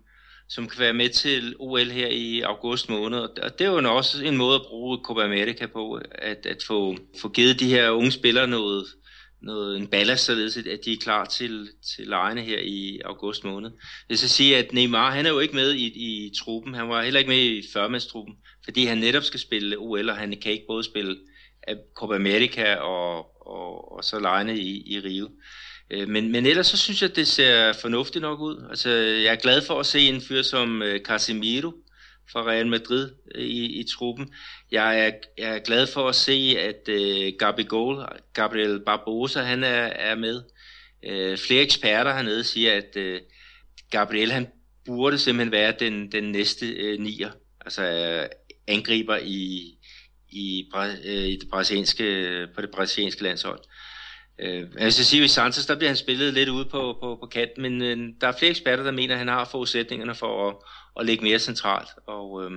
[0.49, 3.19] som kan være med til OL her i august måned.
[3.19, 6.97] Og det er jo også en måde at bruge Copa America på, at, at få,
[7.21, 8.86] få givet de her unge spillere noget,
[9.41, 13.71] noget, en ballast, således at de er klar til, til lejene her i august måned.
[14.09, 16.73] Jeg skal sige, at Neymar, han er jo ikke med i, i truppen.
[16.73, 20.38] Han var heller ikke med i førmandstruppen, fordi han netop skal spille OL, og han
[20.41, 21.17] kan ikke både spille
[21.69, 25.29] øh, Copa America og, og, og så lejene i, i Rio.
[25.91, 28.67] Øh, men, men ellers så synes jeg, at det ser fornuftigt nok ud.
[28.69, 31.71] Altså, jeg er glad for at se en fyr som øh, Casemiro
[32.32, 34.34] fra Real Madrid øh, i, i truppen.
[34.71, 39.84] Jeg er, jeg er glad for at se, at uh, Gabriel, Gabriel Barbosa han er,
[39.86, 40.41] er med.
[41.08, 43.17] Uh, flere eksperter hernede siger, at uh,
[43.91, 44.47] Gabriel han
[44.86, 47.32] burde simpelthen være den, den næste uh, nier.
[47.62, 47.82] Altså
[48.21, 48.29] uh,
[48.67, 49.73] angriber i,
[50.33, 50.71] i,
[51.05, 53.59] øh, i det brasilianske, på det brasilianske landshold.
[54.39, 57.17] Øh, jeg skal sige, at i Santos, der bliver han spillet lidt ude på, på,
[57.21, 60.49] på kanten, men øh, der er flere eksperter, der mener, at han har forudsætningerne for
[60.49, 60.55] at,
[60.99, 62.51] at ligge mere centralt, og, øh,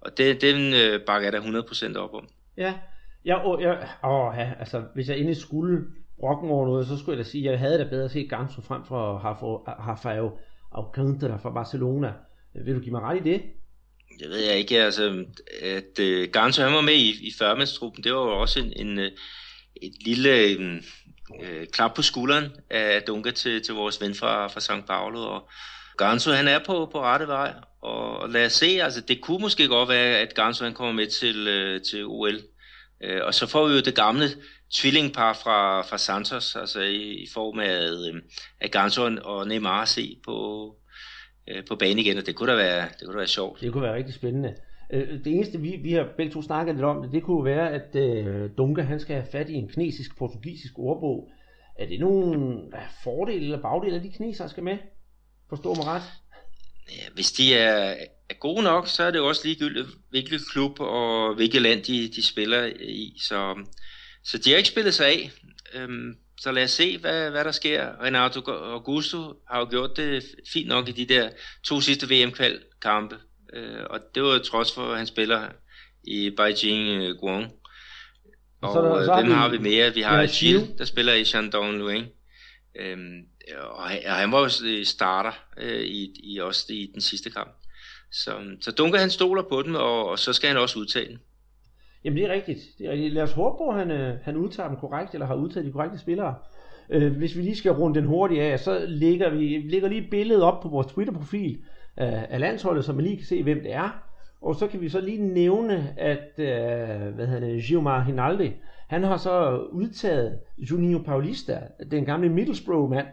[0.00, 2.28] og det, den øh, bakker jeg da 100% op om.
[2.56, 2.74] Ja,
[3.24, 3.74] ja, åh, ja,
[4.04, 5.84] åh, ja, altså hvis jeg endelig skulle
[6.20, 8.60] brokken over noget, så skulle jeg da sige, at jeg havde da bedre set Ganso
[8.60, 9.18] frem for
[9.88, 10.30] Rafael
[10.74, 12.12] Alcantara fra Barcelona.
[12.64, 13.42] Vil du give mig ret i det?
[14.18, 15.24] Det ved jeg ikke, altså,
[15.62, 18.72] at øh, uh, Ganso han var med i, i førmandstruppen, det var jo også en,
[18.76, 19.10] en, øh,
[19.82, 20.82] et lille øh,
[21.42, 24.86] øh, klap på skulderen af Dunga til, til vores ven fra, fra St.
[24.86, 25.48] Paulo, og
[25.98, 29.68] Ganso han er på, på rette vej, og lad os se, altså det kunne måske
[29.68, 32.40] godt være, at Ganso han kommer med til, øh, til OL,
[33.04, 34.28] øh, og så får vi jo det gamle
[34.74, 38.22] tvillingpar fra, fra Santos, altså i, i form af, øh,
[38.60, 40.74] af Ganso og Neymar se på,
[41.50, 43.60] øh, på banen igen, og det kunne da være, det kunne da være sjovt.
[43.60, 44.54] Det kunne være rigtig spændende.
[44.92, 47.72] Øh, det eneste, vi, vi har begge to snakket lidt om, det, det kunne være,
[47.72, 51.30] at øh, Dunga han skal have fat i en kinesisk-portugisisk ordbog.
[51.78, 52.58] Er det nogle
[53.04, 54.78] fordele eller bagdele af de kinesere skal med?
[55.48, 56.02] Forstår mig ret?
[56.90, 57.94] Ja, hvis de er,
[58.30, 62.08] er gode nok, så er det jo også ligegyldigt, hvilket klub og hvilket land de,
[62.08, 63.16] de spiller i.
[63.20, 63.66] Så,
[64.24, 65.30] så de har ikke spillet sig af.
[65.74, 68.02] Øhm, så lad os se, hvad, hvad der sker.
[68.02, 69.18] Renato Augusto
[69.50, 71.30] har jo gjort det fint nok i de der
[71.64, 73.16] to sidste VM-kampe.
[73.52, 75.48] Øh, og det var trods for, at han spiller
[76.04, 77.52] i Beijing øh, Guang.
[78.62, 79.94] Og så der, så øh, hvem har vi mere?
[79.94, 82.06] Vi har Gilles, der spiller i Shandong Luang.
[82.80, 83.20] Øhm,
[83.58, 87.50] og, han, og han var jo starter øh, i, i, også i den sidste kamp.
[88.12, 91.18] Så, så Dunker han stoler på den, og, og så skal han også udtage den.
[92.04, 92.58] Jamen det er rigtigt.
[92.78, 93.14] Det er rigtigt.
[93.14, 95.72] Lad os håbe på, at han, øh, han udtager dem korrekt, eller har udtaget de
[95.72, 96.34] korrekte spillere.
[96.90, 100.42] Øh, hvis vi lige skal runde den hurtigt af, så lægger vi lægger lige billedet
[100.42, 101.58] op på vores Twitter-profil
[102.00, 104.02] øh, af landsholdet, så man lige kan se, hvem det er.
[104.40, 108.52] Og så kan vi så lige nævne, at øh, hvad hedder det, Gilmar Hinaldi,
[108.88, 111.58] han har så udtaget Juninho Paulista,
[111.90, 113.06] den gamle Middlesbrough-mand,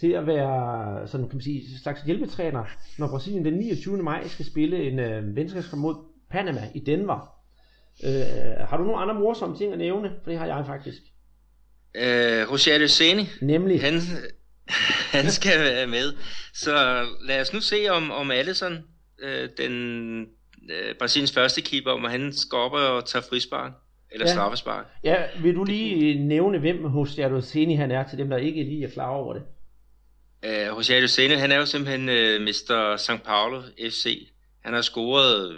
[0.00, 2.64] til at være sådan, kan man sige, en slags hjælpetræner,
[2.98, 4.02] når Brasilien den 29.
[4.02, 5.94] maj skal spille en øh, venskabskamp mod
[6.30, 7.37] Panama i Denver.
[8.04, 10.12] Øh, har du nogle andre morsomme ting at nævne?
[10.22, 10.98] For det har jeg faktisk.
[11.94, 13.80] Øh, Roger Seni, Nemlig.
[13.80, 13.94] han,
[15.18, 16.12] han skal være med.
[16.54, 18.78] Så lad os nu se, om, om Allison,
[19.22, 20.20] øh, den
[20.70, 23.72] øh, Brasiliens første keeper, om han op og tage frispark.
[24.12, 24.32] Eller Ja.
[24.32, 24.86] straffespark.
[25.04, 28.84] Ja, vil du lige nævne, hvem hos Seni han er, til dem, der ikke lige
[28.84, 29.42] er klar over det?
[30.44, 32.96] Øh, Roger Seni, han er jo simpelthen øh, Mr.
[32.96, 33.22] St.
[33.24, 34.28] Paulo FC.
[34.64, 35.56] Han har scoret det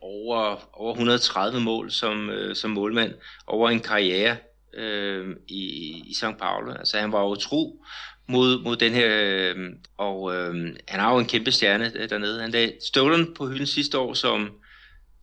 [0.00, 3.14] over, over 130 mål som, øh, som målmand
[3.46, 4.36] over en karriere
[4.74, 5.62] øh, i,
[6.06, 6.38] i St.
[6.38, 6.72] Paulo.
[6.72, 7.84] Altså han var jo tro
[8.28, 9.56] mod, mod den her, øh,
[9.96, 10.54] og øh,
[10.88, 12.40] han har jo en kæmpe stjerne øh, dernede.
[12.40, 14.40] Han lagde støvlen på hylden sidste år som,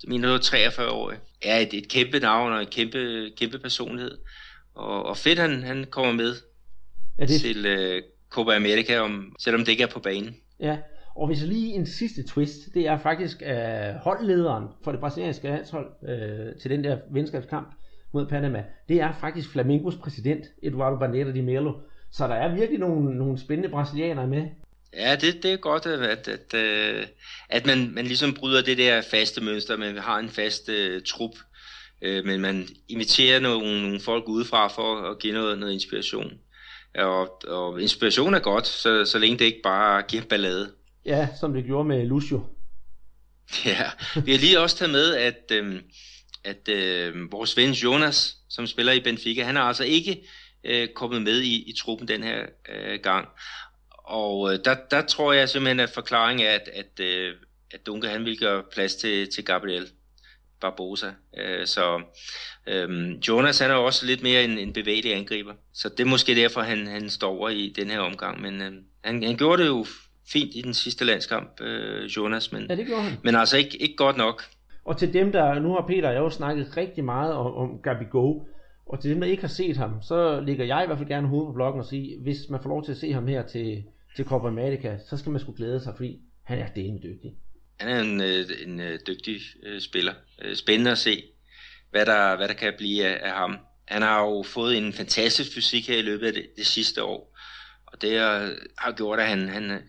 [0.03, 1.13] jeg mener det var 43 år.
[1.41, 4.17] Er et, et kæmpe navn og en kæmpe, kæmpe personlighed.
[4.75, 6.35] Og, og fedt han, han kommer med
[7.19, 10.35] Er det, til øh, Copa America, om, selvom det ikke er på banen.
[10.59, 10.77] Ja,
[11.15, 15.87] og hvis lige en sidste twist, det er faktisk øh, holdlederen for det brasilianske landshold
[16.09, 17.67] øh, til den der venskabskamp
[18.13, 18.63] mod Panama.
[18.89, 21.73] Det er faktisk Flamingos præsident, Eduardo Bandeira de Melo.
[22.11, 24.47] Så der er virkelig nogle, nogle spændende brasilianere med.
[24.93, 27.09] Ja, det, det er godt, øh, at, at, at,
[27.49, 31.35] at man, man ligesom bryder det der faste mønster, man har en fast uh, trup,
[32.01, 36.31] uh, men man inviterer nogle, nogle folk udefra for at give noget, noget inspiration.
[36.95, 40.71] Og, og inspiration er godt, så, så længe det ikke bare giver ballade.
[41.05, 42.41] Ja, som det gjorde med Lucio.
[43.65, 43.89] Ja,
[44.25, 45.81] vi har lige også taget med, at, øh,
[46.43, 50.23] at øh, vores ven Jonas, som spiller i Benfica, han er altså ikke
[50.63, 53.27] øh, kommet med i, i truppen den her øh, gang.
[53.89, 57.33] Og øh, der, der tror jeg simpelthen, at forklaringen er, at, at, øh,
[57.71, 59.87] at Dunke han vil gøre plads til, til Gabriel
[60.61, 61.11] Barbosa.
[61.37, 62.01] Øh, så
[62.67, 65.53] øh, Jonas han er også lidt mere en, en bevægelig angriber.
[65.73, 68.41] Så det er måske derfor, han, han står over i den her omgang.
[68.41, 69.85] Men øh, han, han gjorde det jo
[70.31, 73.17] fint i den sidste landskamp, øh, Jonas, men, Ja, det gjorde han.
[73.23, 74.43] men altså ikke, ikke godt nok.
[74.85, 77.79] Og til dem, der nu har Peter og jeg jo snakket rigtig meget om, om
[77.83, 78.39] Gabi Go,
[78.85, 81.27] og til dem, der ikke har set ham, så ligger jeg i hvert fald gerne
[81.27, 83.83] hovedet på bloggen og sige, hvis man får lov til at se ham her til,
[84.15, 87.31] til Copa America, så skal man sgu glæde sig, fordi han er delen dygtig.
[87.79, 90.13] Han er en, øh, en øh, dygtig øh, spiller.
[90.53, 91.23] Spændende at se,
[91.91, 93.57] hvad der, hvad der kan blive af, af ham.
[93.87, 97.37] Han har jo fået en fantastisk fysik her i løbet af det, det sidste år.
[97.85, 99.81] Og det har, har gjort, at han, han,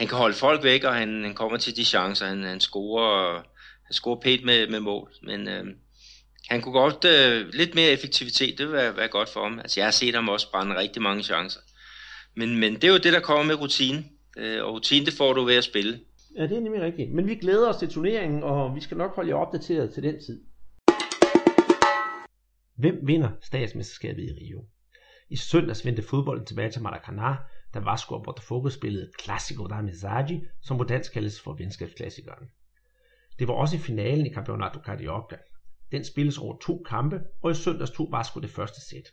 [0.00, 2.26] han kan holde folk væk, og han, han kommer til de chancer.
[2.26, 3.34] Han, han scorer,
[3.84, 5.10] han scorer pænt med, med mål.
[5.22, 5.64] Men øh,
[6.48, 8.58] han kunne godt øh, lidt mere effektivitet.
[8.58, 9.58] Det vil være, være godt for ham.
[9.58, 11.60] Altså, jeg har set ham også brænde rigtig mange chancer.
[12.36, 14.04] Men, men det er jo det, der kommer med rutine.
[14.38, 16.00] Øh, og rutine, det får du ved at spille.
[16.36, 17.12] Ja, det er nemlig rigtigt.
[17.12, 20.14] Men vi glæder os til turneringen, og vi skal nok holde jer opdateret til den
[20.14, 20.40] tid.
[22.76, 24.64] Hvem vinder statsmesterskabet i Rio?
[25.30, 27.34] I søndags vendte fodbolden tilbage til Maracanã,
[27.74, 32.50] der Vasco og Botafogo spillede Clásico da Amizade, som på dansk kaldes for venskabsklassikeren.
[33.38, 35.36] Det var også i finalen i Campeonato Carioca.
[35.92, 39.12] Den spilles over to kampe, og i søndags tog Vasco det første sæt.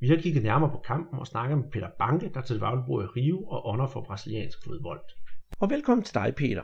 [0.00, 3.02] Vi har kigget nærmere på kampen og snakket med Peter Banke, der til daglig bor
[3.02, 5.00] i Rio og ånder for brasiliansk fodbold.
[5.60, 6.62] Og velkommen til dig, Peter.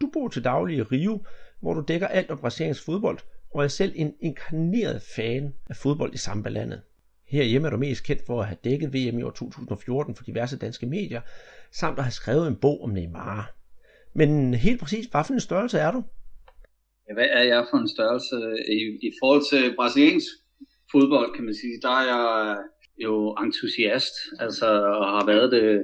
[0.00, 1.24] Du bor til daglig i Rio,
[1.60, 3.18] hvor du dækker alt om brasiliansk fodbold,
[3.54, 6.82] og er selv en inkarneret fan af fodbold i Samba-landet.
[7.28, 10.58] Herhjemme er du mest kendt for at have dækket VM i år 2014 for diverse
[10.58, 11.20] danske medier,
[11.72, 13.54] samt at have skrevet en bog om Neymar.
[14.14, 16.04] Men helt præcis, hvad for en størrelse er du?
[17.08, 18.36] Ja, hvad er jeg for en størrelse
[18.78, 20.26] i, i forhold til brasiliansk
[20.92, 22.56] fodbold, kan man sige, der er jeg
[23.04, 24.66] jo entusiast, altså
[25.00, 25.82] og har været det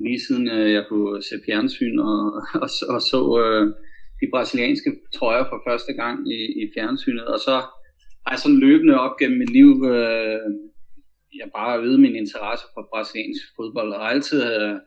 [0.00, 2.20] lige siden øh, jeg kunne se fjernsyn og,
[2.64, 3.64] og, og så øh,
[4.20, 7.54] de brasilianske trøjer for første gang i, i fjernsynet, og så
[8.24, 10.40] har jeg sådan løbende op gennem mit liv, øh,
[11.40, 14.80] jeg bare øgede min interesse for brasiliansk fodbold, og har altid havde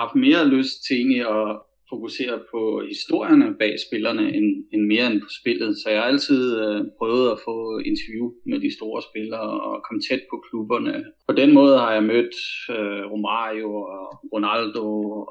[0.00, 1.58] haft mere lyst til egentlig at
[1.92, 5.70] fokusere på historierne bag spillerne end, end mere end på spillet.
[5.80, 7.56] Så jeg har altid øh, prøvet at få
[7.90, 10.94] interview med de store spillere og komme tæt på klubberne.
[11.28, 12.36] På den måde har jeg mødt
[12.76, 14.86] øh, Romario og Ronaldo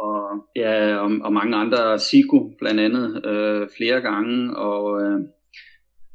[0.08, 0.20] og,
[0.56, 4.58] ja, og, og mange andre, Sigo blandt andet, øh, flere gange.
[4.58, 5.20] Og, øh,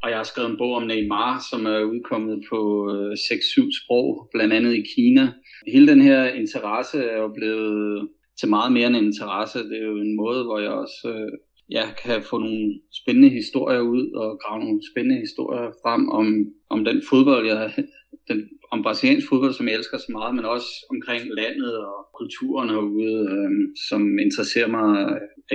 [0.07, 2.61] og jeg har skrevet en bog om Neymar, som er udkommet på
[2.93, 5.25] øh, 6-7 sprog, blandt andet i Kina.
[5.73, 8.09] Hele den her interesse er jo blevet
[8.41, 9.59] til meget mere end en interesse.
[9.59, 11.33] Det er jo en måde, hvor jeg også øh,
[11.77, 16.27] ja, kan få nogle spændende historier ud og grave nogle spændende historier frem om,
[16.71, 17.73] om den fodbold, jeg,
[18.29, 18.39] den,
[18.73, 23.19] om brasiliansk fodbold, som jeg elsker så meget, men også omkring landet og kulturen herude,
[23.35, 23.51] øh,
[23.89, 24.89] som interesserer mig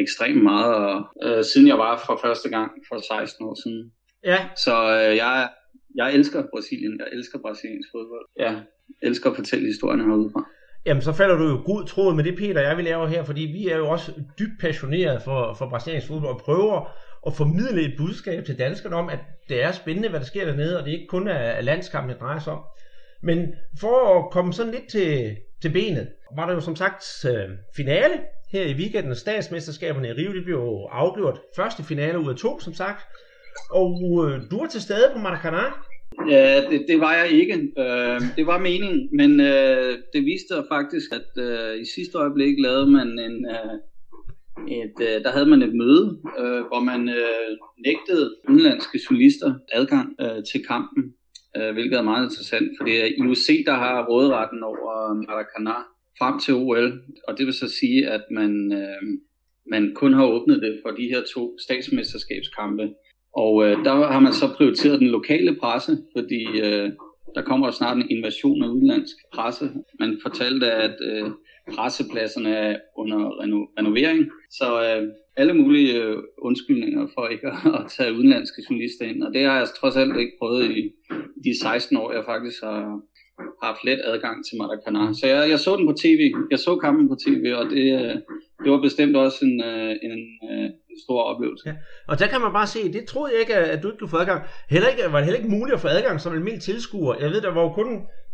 [0.03, 0.95] ekstremt meget, og,
[1.25, 3.91] øh, siden jeg var for første gang for 16 år siden.
[4.25, 4.37] Ja.
[4.55, 5.49] Så øh, jeg,
[5.95, 8.25] jeg elsker Brasilien, jeg elsker brasiliansk fodbold.
[8.39, 8.55] Ja,
[9.01, 10.45] elsker at fortælle historierne herude fra.
[10.85, 13.41] Jamen, så falder du jo god tråd med det, Peter, jeg vil lave her, fordi
[13.41, 16.89] vi er jo også dybt passionerede for, for brasiliansk fodbold og prøver
[17.27, 19.19] at formidle et budskab til danskerne om, at
[19.49, 22.39] det er spændende, hvad der sker dernede, og det ikke kun er landskampen, det drejer
[22.39, 22.63] sig om.
[23.23, 27.49] Men for at komme sådan lidt til, til benet, var der jo som sagt øh,
[27.75, 28.13] finale
[28.51, 29.15] her i weekenden.
[29.15, 33.01] Statsmesterskaberne i Rio, de blev jo afgjort første finale ud af to, som sagt.
[33.71, 33.93] Og
[34.25, 35.65] øh, du var til stede på Maracanã.
[36.29, 37.53] Ja, det, det var jeg ikke.
[37.53, 42.59] Øh, det var meningen, men øh, det viste sig faktisk, at øh, i sidste øjeblik
[42.59, 43.75] lavede man en, øh,
[44.67, 47.49] et, øh, der havde man et møde, øh, hvor man øh,
[47.85, 51.03] nægtede udenlandske journalister adgang øh, til kampen,
[51.57, 54.93] øh, hvilket er meget interessant, for det er IOC, der har råderetten over
[55.27, 55.77] Maracanã
[56.19, 56.87] frem til OL,
[57.27, 59.01] og det vil så sige, at man, øh,
[59.73, 62.93] man kun har åbnet det for de her to statsmesterskabskampe.
[63.33, 66.91] Og øh, der har man så prioriteret den lokale presse, fordi øh,
[67.35, 69.69] der kommer snart en invasion af udenlandsk presse.
[69.99, 71.29] Man fortalte, at øh,
[71.73, 75.07] pressepladserne er under reno- renovering, så øh,
[75.37, 79.23] alle mulige øh, undskyldninger for ikke at, at tage udenlandske journalister ind.
[79.23, 80.91] Og det har jeg trods alt ikke prøvet i
[81.43, 83.01] de 16 år, jeg faktisk har
[83.63, 85.13] haft let adgang til Maracanã.
[85.19, 86.21] Så jeg, jeg så den på tv.
[86.51, 88.15] Jeg så kampen på tv, og det, øh,
[88.63, 90.19] det var bestemt også en, øh, en, en,
[90.51, 90.71] en
[91.05, 91.63] stor oplevelse.
[91.69, 91.75] Ja.
[92.07, 94.21] Og der kan man bare se, det troede jeg ikke, at du ikke kunne få
[94.23, 94.41] adgang.
[94.69, 97.15] Heller ikke, var det heller ikke muligt at få adgang som almindelig tilskuer.
[97.23, 97.89] Jeg ved, der var jo kun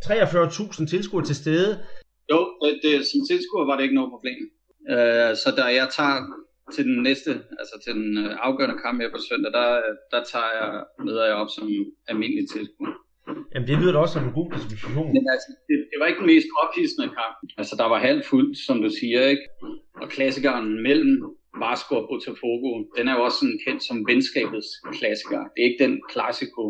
[0.06, 1.72] 43.000 tilskuere til stede.
[2.32, 4.42] Jo, det, det, som tilskuer var det ikke noget problem.
[4.94, 6.18] Uh, så da jeg tager
[6.76, 7.32] til den næste,
[7.62, 9.70] altså til den uh, afgørende kamp her på søndag, der,
[10.14, 10.70] der tager jeg,
[11.06, 11.66] møder jeg op som
[12.12, 12.94] almindelig tilskuer.
[13.54, 15.08] Jamen det lyder da også som en god disposition.
[15.16, 17.36] Men altså, det, det var ikke den mest ophidsende kamp.
[17.60, 19.46] Altså der var halvt fuldt, som du siger, ikke?
[20.02, 21.14] Og klassikeren mellem
[21.66, 25.42] Vasco og Botafogo, den er jo også sådan kendt som venskabets klassiker.
[25.52, 26.64] Det er ikke den klassiko,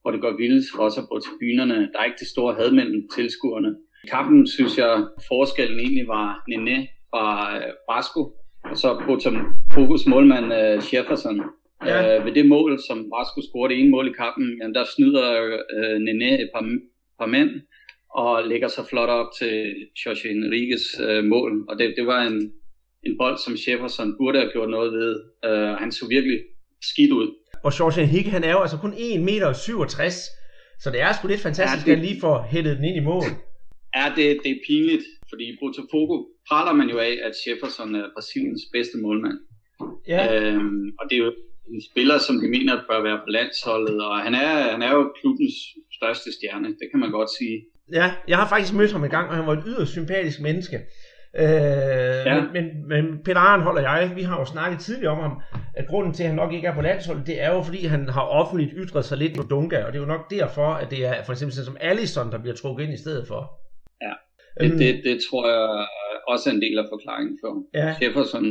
[0.00, 1.78] hvor det går vildt for os at gå til bynerne.
[1.92, 3.70] Der er ikke det store had mellem tilskuerne.
[4.04, 4.92] I kampen synes jeg,
[5.28, 7.24] forskellen egentlig var Nene fra
[7.56, 8.22] øh, Vasco,
[8.70, 10.52] og så Botafogos målmand
[10.92, 11.42] Jefferson.
[11.86, 12.18] Ja.
[12.18, 15.26] Uh, ved det mål, som Vasco scorede det ene mål i kampen, jamen, der snyder
[15.76, 16.64] uh, Nene et par,
[17.18, 17.50] par mænd,
[18.14, 19.54] og lægger sig flot op til
[20.00, 21.64] Jorge Enriquez uh, mål.
[21.68, 22.52] Og det, det var en,
[23.06, 25.12] en bold, som Jefferson burde have gjort noget ved.
[25.48, 26.38] Uh, han så virkelig
[26.82, 27.28] skidt ud.
[27.64, 30.14] Og Jorge Enrique, han er jo altså kun 1 meter 67,
[30.82, 31.96] så det er sgu lidt fantastisk, ja, det...
[31.96, 33.24] at han lige får hættet den ind i mål.
[33.96, 36.16] Ja, det, det er pinligt, fordi i Botafogo
[36.48, 39.38] praler man jo af, at Jefferson er Brasiliens bedste målmand.
[40.08, 40.20] Ja.
[40.34, 41.32] Øhm, og det er jo
[41.74, 45.12] en spiller, som de mener bør være på landsholdet, og han er, han er jo
[45.20, 45.56] klubbens
[45.98, 47.56] største stjerne, det kan man godt sige.
[47.92, 50.76] Ja, jeg har faktisk mødt ham en gang, og han var et yderst sympatisk menneske.
[51.36, 52.34] Øh, ja.
[52.34, 55.40] men, men, men Peter Arnhold og jeg, vi har jo snakket tidligere om ham,
[55.74, 58.08] at grunden til, at han nok ikke er på landsholdet, det er jo fordi, han
[58.08, 61.06] har offentligt ytret sig lidt på Dunga, og det er jo nok derfor, at det
[61.06, 63.40] er for eksempel sådan som Allison, der bliver trukket ind i stedet for.
[64.02, 64.14] Ja,
[64.60, 65.86] det, det, det tror jeg
[66.28, 67.52] også er en del af forklaringen for.
[67.74, 67.94] Ja.
[68.02, 68.46] Jefferson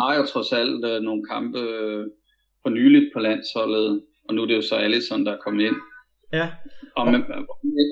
[0.00, 2.04] har jo trods alt uh, nogle kampe uh,
[2.62, 5.76] for nyligt på landsholdet, og nu er det jo så Allison, der er kommet ind.
[6.32, 6.48] Ja.
[6.96, 7.20] Og med,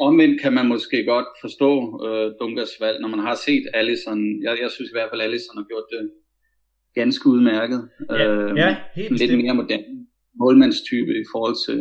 [0.01, 1.70] omvendt kan man måske godt forstå
[2.07, 4.43] uh, Dungas valg, når man har set Allison.
[4.43, 6.11] Jeg, jeg synes i hvert fald, Allison har gjort det
[6.95, 7.89] ganske udmærket.
[8.11, 9.43] Ja, uh, ja helt Lidt bestemt.
[9.43, 9.84] mere moderne
[10.41, 11.78] målmandstype i forhold til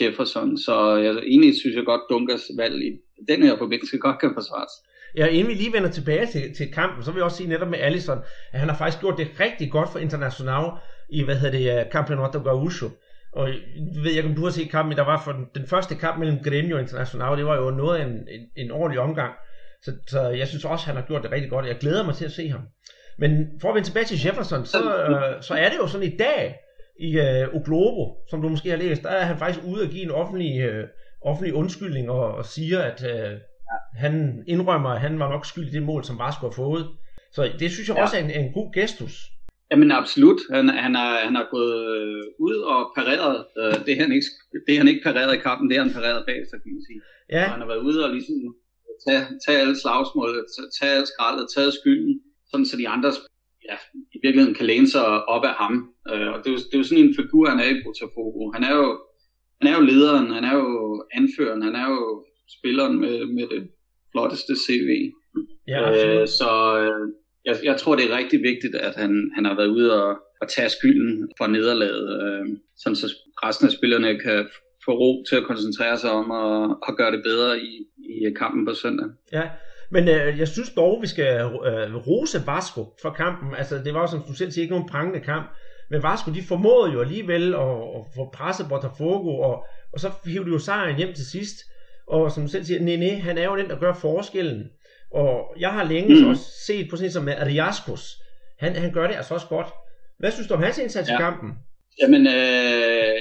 [0.00, 0.58] Jefferson.
[0.58, 2.90] Så jeg, egentlig synes jeg godt, Dungas valg i
[3.28, 4.72] den her forbindelse godt kan forsvares.
[5.16, 7.68] Ja, inden vi lige vender tilbage til, til kampen, så vil jeg også sige netop
[7.68, 8.18] med Allison,
[8.52, 10.64] at han har faktisk gjort det rigtig godt for International
[11.10, 12.88] i, hvad hedder det, Campeonato Gaúcho.
[13.32, 13.56] Og jeg
[14.02, 16.38] ved ikke, om du har set kampen, der var for den, den første kamp mellem
[16.38, 19.34] Grêmio og International, det var jo noget af en, en, en ordentlig omgang.
[19.82, 21.66] Så, så jeg synes også, han har gjort det rigtig godt.
[21.66, 22.60] Jeg glæder mig til at se ham.
[23.18, 26.16] Men for at vende tilbage til Jefferson, så, øh, så er det jo sådan i
[26.16, 26.56] dag
[27.00, 29.90] i øh, O Globo, som du måske har læst, der er han faktisk ude at
[29.90, 30.88] give en offentlig, øh,
[31.22, 33.38] offentlig undskyldning og, og siger, at øh,
[33.96, 36.86] han indrømmer, at han var nok skyld i det mål, som Vasco har fået.
[37.32, 38.02] Så det synes jeg ja.
[38.02, 39.30] også er en, en god gestus.
[39.70, 40.40] Jamen absolut.
[40.50, 44.26] Han, han, har, han har gået øh, ud og pareret øh, det, han ikke,
[44.66, 47.00] det, han ikke pareret i kampen, det har han pareret bag sig, kan man sige.
[47.36, 47.44] Ja.
[47.44, 48.36] Og han har været ude og ligesom
[49.06, 50.30] tage, tage alle slagsmål,
[50.76, 52.14] tage alle skraldet, tage skylden,
[52.50, 53.10] sådan så de andre
[53.68, 53.76] ja,
[54.16, 55.04] i virkeligheden kan læne sig
[55.34, 55.74] op af ham.
[56.10, 58.40] Øh, og det er, jo, det er jo sådan en figur, han er i Botafogo.
[58.56, 58.86] Han er jo,
[59.60, 60.68] han er jo lederen, han er jo
[61.18, 62.24] anføreren, han er jo
[62.58, 63.62] spilleren med, med det
[64.12, 64.88] flotteste CV.
[65.68, 66.50] Ja, øh, så
[66.82, 67.06] øh,
[67.44, 70.48] jeg, jeg tror, det er rigtig vigtigt, at han, han har været ude og, og
[70.48, 73.06] tage skylden for nederlaget, øh, sådan så
[73.44, 74.48] resten af spillerne kan
[74.84, 78.66] få ro til at koncentrere sig om at, at gøre det bedre i, i kampen
[78.66, 79.06] på søndag.
[79.32, 79.42] Ja,
[79.90, 83.54] men øh, jeg synes dog, vi skal øh, rose Vasco for kampen.
[83.58, 85.46] Altså, det var som du selv siger, ikke nogen prangende kamp.
[85.90, 90.44] Men Vasco, de formåede jo alligevel at, at få presset Botafogo, og, og så hiv
[90.44, 91.56] de jo sejren hjem til sidst.
[92.06, 94.70] Og som du selv siger, Nene, han er jo den, der gør forskellen.
[95.10, 96.28] Og jeg har længe Mm.
[96.28, 98.04] også set på sådan som Riaskos.
[98.58, 99.66] Han, han gør det altså også godt.
[100.18, 101.14] Hvad synes du om hans indsats ja.
[101.14, 101.50] i kampen?
[102.02, 103.12] Jamen, øh,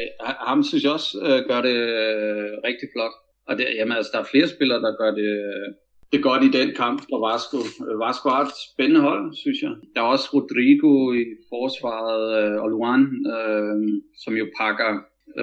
[0.47, 3.11] ham synes jeg også øh, gør det øh, rigtig flot.
[3.47, 5.67] Og det, jamen, altså, der er flere spillere, der gør det, øh,
[6.11, 7.57] det godt i den kamp for Vasco.
[7.87, 9.71] Øh, Vasco har et spændende hold, synes jeg.
[9.95, 13.03] Der er også Rodrigo i forsvaret, øh, og Luan,
[13.35, 13.75] øh,
[14.23, 14.91] som jo pakker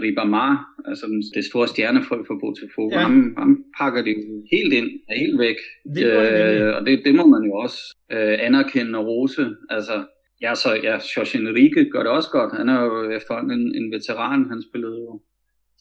[0.02, 2.90] Ribamar, altså det store stjernefolk for Botafogo.
[2.92, 2.98] Ja.
[2.98, 4.90] Ham, ham pakker det jo helt ind,
[5.22, 5.56] helt væk.
[5.94, 7.78] Det øh, og det, det må man jo også
[8.12, 9.44] øh, anerkende og rose.
[9.70, 10.04] Altså,
[10.42, 12.56] Ja, så ja, Jorge Enrique gør det også godt.
[12.56, 14.48] Han er jo efterhånden en, en veteran.
[14.52, 15.20] Han spillede jo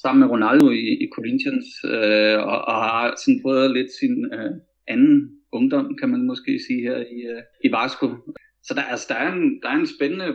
[0.01, 4.51] sammen med Ronaldo i, i Corinthians, øh, og, og har sådan fået lidt sin øh,
[4.88, 8.08] anden ungdom, kan man måske sige her i, øh, i Vasco.
[8.66, 10.30] Så der, altså, der, er en, der er en spændende,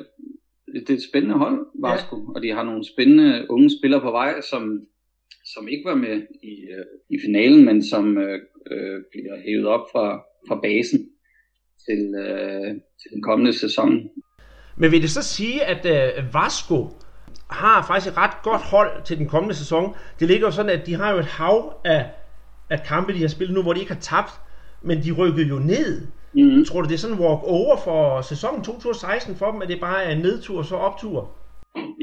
[0.75, 2.23] det er et spændende hold, Vasco, ja.
[2.35, 4.63] og de har nogle spændende unge spillere på vej, som,
[5.55, 8.39] som ikke var med i, øh, i finalen, men som øh,
[8.71, 10.07] øh, bliver hævet op fra,
[10.49, 11.01] fra basen
[11.87, 12.69] til, øh,
[13.01, 14.11] til den kommende sæson.
[14.77, 16.89] Men vil det så sige, at øh, Vasco
[17.51, 19.95] har faktisk et ret godt hold til den kommende sæson?
[20.21, 22.11] Det ligger jo sådan, at de har jo et hav af,
[22.71, 24.33] af kampe, de har spillet nu, hvor de ikke har tabt,
[24.83, 26.07] men de rykkede jo ned.
[26.33, 26.65] Mm-hmm.
[26.65, 30.05] Tror du, det er sådan en walk-over for sæsonen 2016 for dem, at det bare
[30.05, 31.31] er en nedtur og så optur?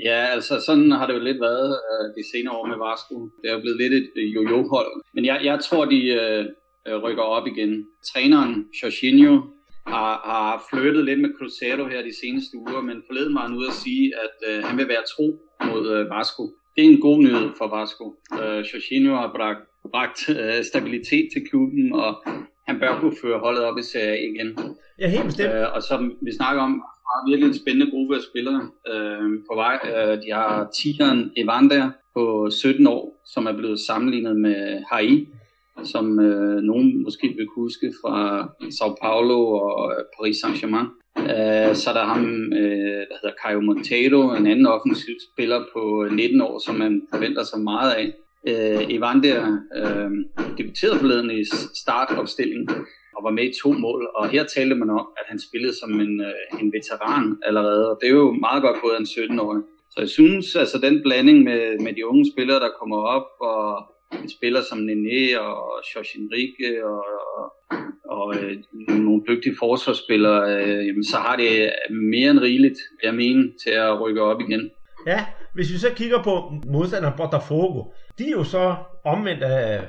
[0.03, 3.15] Ja, altså sådan har det jo lidt været øh, de senere år med Vasco.
[3.41, 4.91] Det er jo blevet lidt et øh, jo-jo-hold.
[5.13, 6.45] Men jeg, jeg tror, de øh,
[6.87, 7.85] øh, rykker op igen.
[8.09, 9.41] Træneren, Jorginho,
[9.87, 13.67] har, har flyttet lidt med Cruzeiro her de seneste uger, men forleden var han ude
[13.67, 15.27] at sige, at øh, han vil være tro
[15.69, 16.43] mod øh, Vasco.
[16.75, 18.05] Det er en god nyhed for Vasco.
[18.41, 19.61] Øh, Jorginho har bragt,
[19.91, 22.11] bragt øh, stabilitet til klubben, og
[22.67, 24.59] han bør kunne føre holdet op i Serie igen.
[24.99, 25.53] Ja, helt bestemt.
[25.53, 28.61] Øh, og som vi snakker om, har virkelig en spændende gruppe af spillere
[28.91, 29.77] øh, på vej.
[29.95, 35.27] Øh, de har tigeren Evander på 17 år, som er blevet sammenlignet med Hai,
[35.83, 38.47] som øh, nogen måske vil huske fra
[38.77, 40.87] Sao Paulo og øh, Paris Saint-Germain.
[41.19, 46.07] Øh, så er der ham, øh, der hedder Caio Monteiro, en anden offensiv spiller på
[46.11, 48.13] 19 år, som man forventer sig meget af.
[48.49, 49.41] Øh, Evander
[49.79, 50.11] øh,
[50.57, 51.43] debuterede forleden i
[51.75, 52.69] startopstillingen
[53.15, 55.99] og var med i to mål, og her talte man om, at han spillede som
[55.99, 59.63] en, øh, en veteran allerede, og det er jo meget godt gået af en 17-årig.
[59.91, 63.63] Så jeg synes, altså den blanding med, med de unge spillere, der kommer op, og
[64.23, 67.03] en spiller som Nene og Josh Enrique og,
[67.37, 67.45] og,
[68.09, 68.57] og øh,
[68.89, 74.01] nogle dygtige forsvarsspillere, øh, jamen, så har det mere end rigeligt, jeg mener, til at
[74.01, 74.71] rykke op igen.
[75.07, 77.83] Ja, hvis vi så kigger på modstanderen Botafogo,
[78.17, 79.83] de er jo så omvendt af,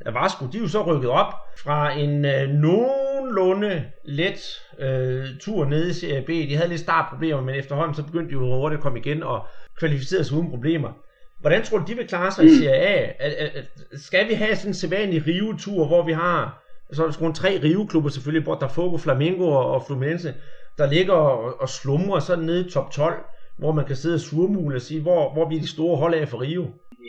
[0.00, 1.34] af Vasco, de er jo så rykket op
[1.64, 6.28] fra en øh, nogenlunde let øh, tur nede i Serie B.
[6.28, 9.46] De havde lidt startproblemer, men efterhånden så begyndte de jo hurtigt at komme igen og
[9.78, 10.92] kvalificere sig uden problemer.
[11.40, 12.50] Hvordan tror du, de vil klare sig mm.
[12.50, 13.12] i Serie A?
[13.18, 17.10] At, at, at, skal vi have sådan en sædvanlig rive-tur, hvor vi har så er
[17.10, 20.34] der en tre riveklubber selvfølgelig, Botafogo, Flamengo og, og Fluminense,
[20.78, 23.24] der ligger og, og slumrer sådan nede i top 12,
[23.58, 26.28] hvor man kan sidde og surmule og sige, hvor, hvor bliver de store hold af
[26.28, 26.66] for Rio?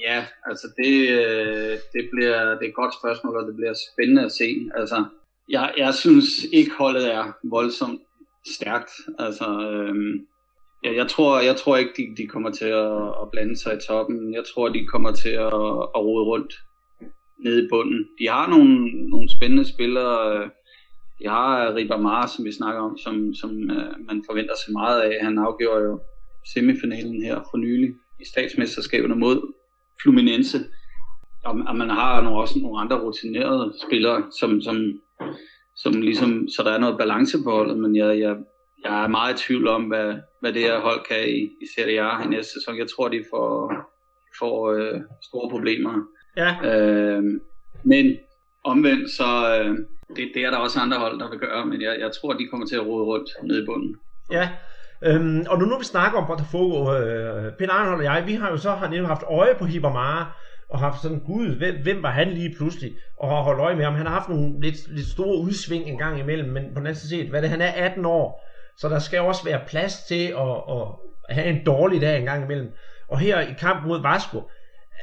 [0.07, 4.25] Ja, altså det, øh, det bliver det er et godt spørgsmål, og det bliver spændende
[4.25, 4.69] at se.
[4.75, 5.05] Altså,
[5.49, 8.01] jeg, jeg synes ikke holdet er voldsomt
[8.55, 8.91] stærkt.
[9.19, 10.27] Altså, øhm,
[10.83, 13.85] ja, jeg, tror, jeg tror ikke, de, de kommer til at, at blande sig i
[13.87, 14.33] toppen.
[14.33, 15.63] Jeg tror, de kommer til at,
[15.95, 16.53] at rode rundt
[17.39, 18.07] nede i bunden.
[18.19, 20.49] De har nogle, nogle spændende spillere.
[21.19, 25.25] De har Ribamar, som vi snakker om, som, som øh, man forventer sig meget af.
[25.25, 25.99] Han afgjorde jo
[26.53, 29.53] semifinalen her for nylig i statsmesterskaberne mod
[30.01, 30.59] Fluminense.
[31.45, 34.99] Og, og man har nogle, også nogle andre rutinerede spillere, som, som,
[35.75, 38.35] som ligesom, så der er noget balance på holdet, men jeg, jeg,
[38.83, 42.01] jeg er meget i tvivl om, hvad, hvad det her hold kan i, i Serie
[42.01, 42.77] A i næste sæson.
[42.77, 43.73] Jeg tror, de får,
[44.39, 45.93] får øh, store problemer.
[46.37, 46.51] Ja.
[46.63, 47.23] Øh,
[47.83, 48.17] men
[48.63, 49.77] omvendt, så øh,
[50.15, 52.47] det, det er der også andre hold, der vil gøre, men jeg, jeg tror, de
[52.47, 53.95] kommer til at rode rundt nede i bunden.
[54.31, 54.49] Ja,
[55.01, 58.49] øhm, og nu når vi snakker om Botafogo, øh, Peter Arnold og jeg, vi har
[58.49, 60.31] jo så har haft øje på Hibamara,
[60.69, 63.85] og haft sådan, gud, hvem, hvem var han lige pludselig, og har holdt øje med
[63.85, 63.95] ham.
[63.95, 66.95] Han har haft nogle lidt, lidt store udsving en gang imellem, men på den anden
[66.95, 68.45] side, hvad det, han er 18 år,
[68.77, 70.87] så der skal også være plads til at, at
[71.29, 72.71] have en dårlig dag en gang imellem.
[73.07, 74.49] Og her i kampen mod Vasco,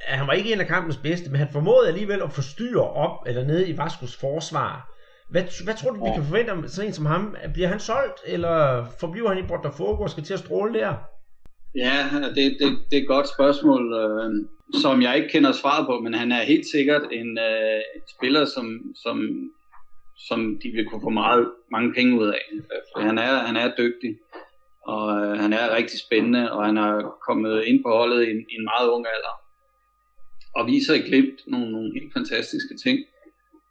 [0.06, 3.44] han var ikke en af kampens bedste, men han formåede alligevel at forstyrre op eller
[3.44, 4.88] ned i Vascos forsvar.
[5.32, 7.36] Hvad, hvad tror du, vi kan forvente om sådan en som ham?
[7.54, 10.94] Bliver han solgt, eller forbliver han i Botafogo og skal til at stråle der?
[11.74, 11.96] Ja,
[12.36, 14.30] det, det, det er et godt spørgsmål, øh,
[14.82, 17.80] som jeg ikke kender svaret på, men han er helt sikkert en øh,
[18.16, 18.66] spiller, som,
[19.04, 19.16] som,
[20.28, 22.44] som de vil kunne få meget, mange penge ud af.
[22.94, 24.12] For han er, han er dygtig,
[24.86, 28.46] og øh, han er rigtig spændende, og han er kommet ind på holdet i, en-
[28.52, 29.34] i en meget ung alder,
[30.56, 32.98] og viser i glimt nogle, nogle helt fantastiske ting.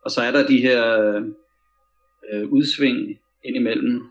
[0.06, 1.22] Og så er der de her, øh,
[2.32, 4.02] øh, udsving indimellem.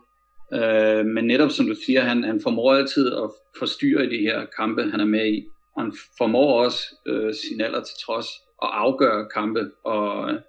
[0.55, 4.47] Øh, men netop som du siger, han, han formår altid at forstyrre i de her
[4.59, 5.47] kampe, han er med i.
[5.79, 8.27] Han formår også øh, sin alder til trods
[8.63, 10.41] at afgøre kampe, og øh,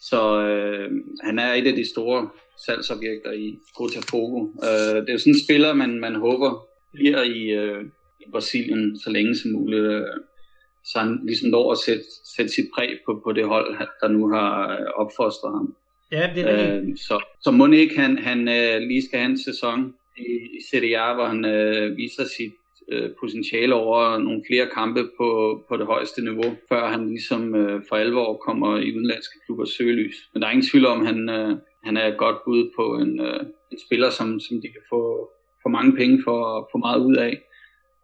[0.00, 0.90] så øh,
[1.22, 2.28] han er et af de store
[2.66, 4.48] salgsobjekter i Botafogo.
[4.62, 7.84] Øh, det er jo sådan en spiller, man, man håber bliver i, øh,
[8.20, 9.82] i Brasilien så længe som muligt.
[9.82, 10.06] Øh,
[10.84, 12.04] så han ligesom når at sætte,
[12.36, 15.76] sætte sit præg på, på det hold, der nu har øh, opfostret ham.
[16.12, 19.38] Ja, det er øh, så, så må ikke han, han øh, lige skal have en
[19.38, 22.52] sæson i, i A, hvor han øh, viser sit
[22.92, 25.28] øh, potentiale over nogle flere kampe på,
[25.68, 30.16] på det højeste niveau, før han ligesom øh, for alvor kommer i udenlandske klubber søgelys.
[30.32, 32.84] Men der er ingen tvivl om, at han, øh, han er et godt bud på
[32.94, 33.40] en, øh,
[33.72, 35.30] en spiller, som, som de kan få,
[35.62, 37.40] få mange penge for at få meget ud af.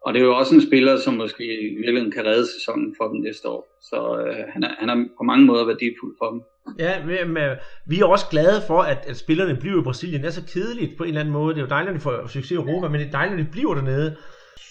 [0.05, 3.07] Og det er jo også en spiller, som måske i virkeligheden kan redde sæsonen for
[3.07, 3.61] dem næste år.
[3.89, 6.41] Så øh, han, er, han er på mange måder værdifuld for dem.
[6.79, 7.37] Ja, men,
[7.85, 10.21] vi er også glade for, at, at spillerne bliver i Brasilien.
[10.21, 11.55] Det er så kedeligt på en eller anden måde.
[11.55, 13.45] Det er jo dejligt, at de får succes i Europa, men det er dejligt, at
[13.45, 14.15] de bliver dernede.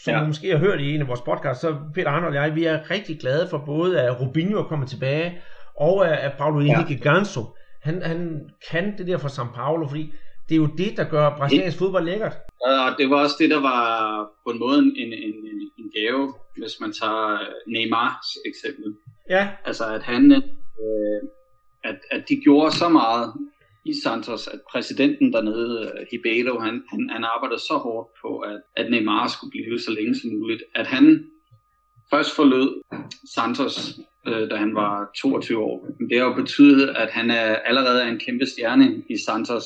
[0.05, 0.27] Som ja.
[0.27, 2.91] måske har hørt i en af vores podcasts, så Peter Arnold og jeg, vi er
[2.91, 5.39] rigtig glade for både, at Rubinho er kommet tilbage,
[5.77, 7.11] og at Paulo Henrique ja.
[7.11, 7.41] Ganso,
[7.83, 10.13] han, han kan det der for São Paulo, fordi
[10.51, 12.37] det er jo det, der gør brasiliansk fodbold lækkert.
[12.61, 13.85] Og det var også det, der var
[14.45, 18.95] på en måde en, en, en, en gave, hvis man tager Neymars eksempel.
[19.29, 19.49] Ja.
[19.65, 21.21] Altså at han, øh,
[21.85, 23.33] at, at de gjorde så meget
[23.85, 28.91] i Santos, at præsidenten dernede, Ribeiro, han, han, han arbejdede så hårdt på, at, at
[28.91, 31.27] Neymar skulle blive så længe som muligt, at han
[32.11, 32.83] først forlød
[33.35, 35.87] Santos, øh, da han var 22 år.
[36.11, 39.65] Det har jo betydet, at han er allerede er en kæmpe stjerne i Santos,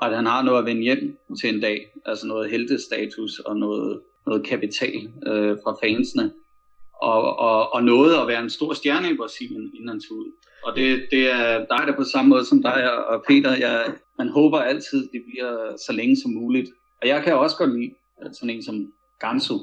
[0.00, 3.56] og at han har noget at vende hjem til en dag, altså noget heltestatus og
[3.56, 6.32] noget, noget kapital øh, fra fansene,
[7.02, 10.32] og, og, og noget at være en stor stjerne i Brasilien, inden han tog ud.
[10.64, 13.56] Og det, det er dig, der på samme måde som dig og Peter.
[13.56, 16.70] Jeg, man håber altid, det bliver så længe som muligt.
[17.02, 17.94] Og jeg kan også godt lide
[18.32, 19.58] sådan en som Gansu.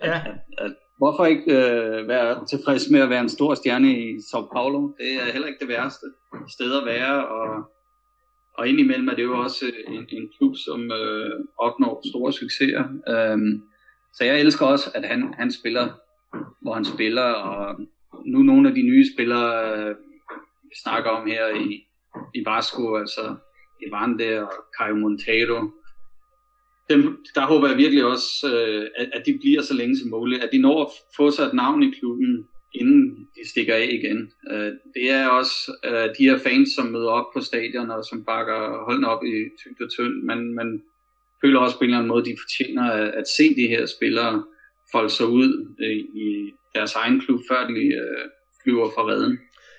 [0.00, 0.14] At, ja.
[0.14, 4.52] at, at, hvorfor ikke øh, være tilfreds med at være en stor stjerne i São
[4.52, 4.92] Paulo?
[4.98, 6.06] Det er heller ikke det værste
[6.48, 7.26] sted at være.
[7.28, 7.70] Og,
[8.58, 12.84] og indimellem er det jo også øh, en, en klub, som øh, opnår store succeser.
[13.08, 13.62] Øhm,
[14.14, 15.88] så jeg elsker også, at han, han spiller,
[16.62, 17.22] hvor han spiller.
[17.22, 17.80] Og
[18.26, 19.78] nu nogle af de nye spillere...
[19.78, 19.96] Øh,
[20.72, 21.86] vi snakker om her i,
[22.34, 23.36] i Vasco, altså
[23.86, 25.70] Evande og Caio Montero.
[26.90, 27.00] Dem,
[27.34, 30.50] der håber jeg virkelig også, øh, at, at de bliver så længe som muligt, at
[30.52, 34.32] de når at få sig et navn i klubben, inden de stikker af igen.
[34.50, 38.24] Øh, det er også øh, de her fans, som møder op på stadion og som
[38.24, 40.22] bakker holdene op i tygt og tynd.
[40.22, 40.82] Man, man
[41.40, 43.86] føler også på en eller anden måde, at de fortjener at, at se de her
[43.86, 44.44] spillere
[44.92, 48.28] folde sig ud øh, i deres egen klub, før de øh,
[48.62, 49.38] flyver fra redden.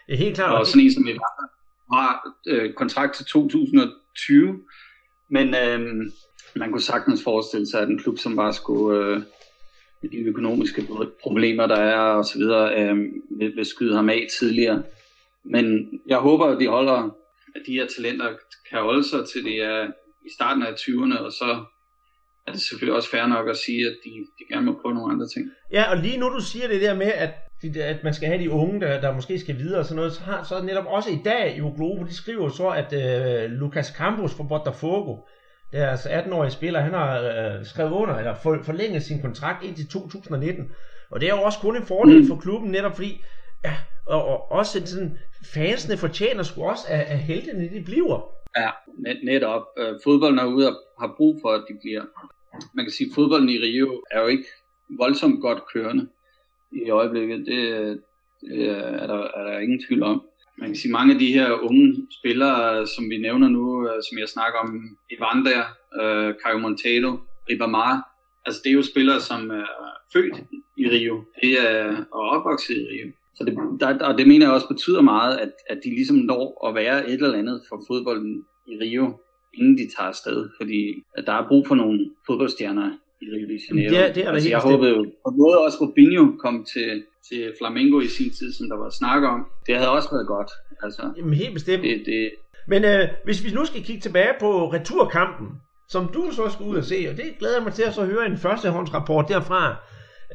[0.09, 0.59] Ja, helt klart.
[0.59, 1.45] Og sådan en som Ivanka
[1.93, 4.59] har øh, kontrakt til 2020,
[5.29, 5.79] men øh,
[6.55, 9.21] man kunne sagtens forestille sig, at en klub som bare skulle, øh,
[10.11, 10.87] de økonomiske
[11.21, 12.97] problemer, der er og så videre, øh,
[13.39, 14.83] vil, vil skyde ham af tidligere.
[15.45, 17.15] Men jeg håber, at de holder,
[17.55, 18.29] at de her talenter
[18.69, 19.87] kan holde sig til det er
[20.25, 21.65] i starten af 20'erne, og så
[22.47, 25.13] er det selvfølgelig også fair nok at sige, at de, de gerne må prøve nogle
[25.13, 25.45] andre ting.
[25.71, 27.33] Ja, og lige nu du siger det der med, at,
[27.75, 30.21] at man skal have de unge, der, der måske skal videre og sådan noget, så
[30.21, 34.33] har så netop også i dag i Globo, de skriver så, at øh, Lucas Campos
[34.33, 35.15] fra Botafogo,
[35.73, 39.87] deres altså 18-årige spiller, han har øh, skrevet under, eller for, forlænget sin kontrakt indtil
[39.87, 40.71] 2019.
[41.09, 42.27] Og det er jo også kun en fordel mm.
[42.27, 43.21] for klubben, netop fordi,
[43.65, 45.17] ja, og, og også sådan,
[45.53, 48.29] fansene fortjener sgu også, at, at heltene de bliver.
[48.57, 48.69] Ja,
[49.23, 49.61] netop.
[49.77, 52.03] Øh, fodbolden er ude og har brug for, at de bliver.
[52.73, 54.45] Man kan sige, at fodbolden i Rio er jo ikke
[54.99, 56.07] voldsomt godt kørende
[56.71, 57.45] i øjeblikket.
[57.45, 57.97] Det, øh,
[58.41, 60.23] det er, der, er der ingen tvivl om.
[60.57, 64.17] Man kan sige, mange af de her unge spillere, som vi nævner nu, øh, som
[64.19, 65.63] jeg snakker om, Evander,
[66.01, 67.11] øh, Caio Monteiro,
[67.49, 68.13] Ribamar,
[68.45, 69.65] altså det er jo spillere, som er
[70.13, 70.35] født
[70.77, 73.11] i Rio, det er, og opvokset i Rio.
[73.35, 76.67] Så det, der, og det mener jeg også betyder meget, at, at de ligesom når
[76.67, 79.19] at være et eller andet for fodbolden i Rio,
[79.53, 82.91] inden de tager afsted, fordi at der er brug for nogle fodboldstjerner
[83.21, 83.89] i Rio de Janeiro.
[83.89, 87.03] Det er, det er altså, jeg håbede jo på en måde også, Rubinho kom til,
[87.29, 89.47] til Flamengo i sin tid, som der var snak om.
[89.67, 90.51] Det havde også været godt.
[90.83, 91.83] Altså, Jamen helt bestemt.
[91.83, 92.31] Det, det...
[92.67, 95.47] Men øh, hvis vi nu skal kigge tilbage på returkampen,
[95.89, 98.05] som du så skal ud og se, og det glæder jeg mig til at så
[98.05, 99.75] høre en førstehåndsrapport derfra.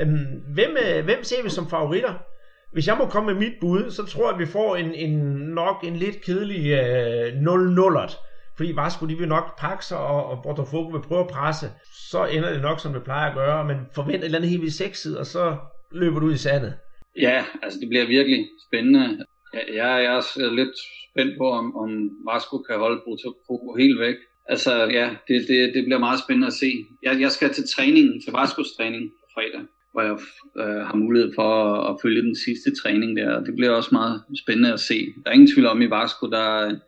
[0.00, 2.14] Øhm, hvem, øh, hvem ser vi som favoritter?
[2.72, 5.18] Hvis jeg må komme med mit bud, så tror jeg, at vi får en, en
[5.54, 8.16] nok en lidt kedelig øh, 0-0'ert.
[8.56, 11.70] Fordi Vasco de vil nok pakke sig, og, og Botafogo vil prøve at presse.
[11.92, 13.64] Så ender det nok, som det plejer at gøre.
[13.64, 15.56] Men forvent et eller andet helt vildt sexet, og så
[15.92, 16.74] løber du i sandet.
[17.16, 19.24] Ja, altså det bliver virkelig spændende.
[19.54, 20.76] Jeg, jeg er også lidt
[21.10, 24.16] spændt på, om, om Vasco kan holde Botafogo helt væk.
[24.48, 26.86] Altså ja, det, det, det bliver meget spændende at se.
[27.02, 29.60] Jeg, jeg skal til træningen, til Vascos træning på fredag,
[29.92, 30.18] hvor jeg
[30.58, 33.44] øh, har mulighed for at, at følge den sidste træning der.
[33.44, 34.98] Det bliver også meget spændende at se.
[35.24, 36.78] Der er ingen tvivl om i Vasco, der,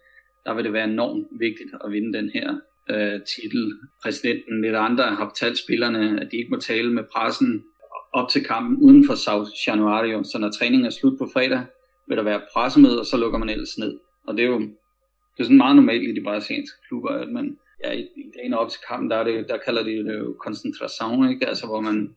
[0.46, 2.48] der vil det være enormt vigtigt at vinde den her
[2.90, 3.78] øh, titel.
[4.02, 7.64] Præsidenten lidt andre har fortalt spillerne, at de ikke må tale med pressen
[8.12, 10.24] op til kampen uden for South Januario.
[10.24, 11.62] Så når træningen er slut på fredag,
[12.08, 13.98] vil der være pressemøde, og så lukker man ellers ned.
[14.26, 17.58] Og det er jo det er sådan meget normalt i de brasilianske klubber, at man
[17.84, 20.36] ja, i, i dagen op til kampen, der, er det, der kalder de det jo
[20.44, 21.46] koncentration, ikke?
[21.46, 22.16] Altså, hvor man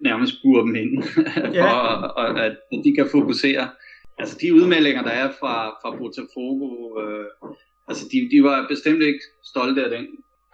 [0.00, 1.02] nærmest burer dem ind,
[1.62, 3.68] for at, at, at de kan fokusere.
[4.18, 7.26] Altså de udmeldinger, der er fra, fra Botafogo, øh,
[7.88, 10.06] altså de, de var bestemt ikke stolte af den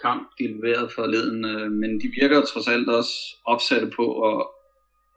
[0.03, 3.13] kamp, de leverede forleden, øh, men de virker trods alt også
[3.45, 4.47] opsatte på at,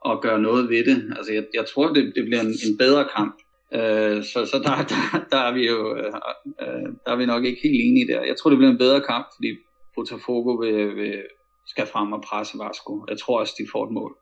[0.09, 1.13] at gøre noget ved det.
[1.17, 3.35] Altså jeg, jeg tror, det, det bliver en, en bedre kamp.
[3.73, 6.13] Øh, så så der, der, der, er vi jo øh,
[6.61, 8.21] øh, der er vi nok ikke helt enige der.
[8.21, 9.49] Jeg tror, det bliver en bedre kamp, fordi
[9.95, 11.21] Botafogo vil, vil,
[11.67, 13.05] skal frem og presse Vasco.
[13.09, 14.17] Jeg tror også, de får et mål.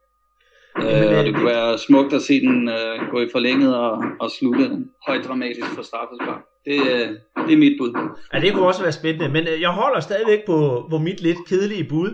[0.78, 4.32] Øh, og det kunne være smukt at se den øh, gå i forlænget og, og
[4.32, 4.66] slutte
[5.08, 6.42] højt dramatisk for straffespark.
[6.66, 7.08] Det, øh,
[7.48, 7.92] det er mit bud.
[8.34, 11.38] Ja, det kunne også være spændende, men øh, jeg holder stadigvæk på, på mit lidt
[11.48, 12.10] kedelige bud.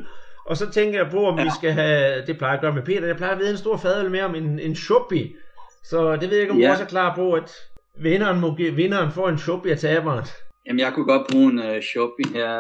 [0.48, 1.44] Og så tænker jeg på, om ja.
[1.44, 3.58] vi skal have, det plejer jeg at gøre med Peter, jeg plejer at vide en
[3.58, 5.36] stor fadøl mere om en, en shoppi.
[5.84, 6.68] Så det ved jeg ikke, om ja.
[6.68, 7.52] du også er klar på, at
[7.98, 10.26] vinderen, må, vinderen får en shoppi af taberen.
[10.68, 12.52] Jamen, jeg kunne godt bruge en uh, shoppi her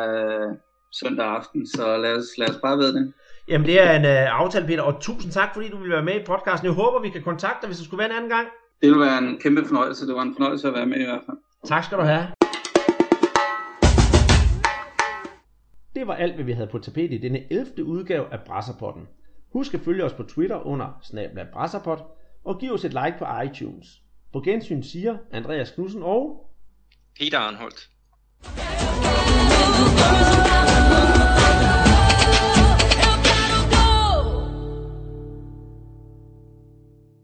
[0.48, 0.56] uh,
[0.92, 3.14] søndag aften, så lad os, lad os bare ved det.
[3.48, 6.16] Jamen, det er en uh, aftale, Peter, og tusind tak, fordi du vil være med
[6.16, 6.66] i podcasten.
[6.66, 8.48] Jeg håber, vi kan kontakte dig, hvis det skulle være en anden gang.
[8.82, 10.08] Det vil være en kæmpe fornøjelse.
[10.08, 11.38] Det var en fornøjelse at være med i hvert fald.
[11.66, 12.37] Tak skal du have.
[15.98, 17.84] Det var alt, hvad vi havde på tapet i denne 11.
[17.86, 19.08] udgave af Brasserpotten.
[19.54, 22.04] Husk at følge os på Twitter under snabla Brasserpot,
[22.43, 24.02] og giv os et like på iTunes.
[24.34, 26.50] På gensyn siger Andreas Knudsen og...
[27.20, 27.89] Peter Arnholdt.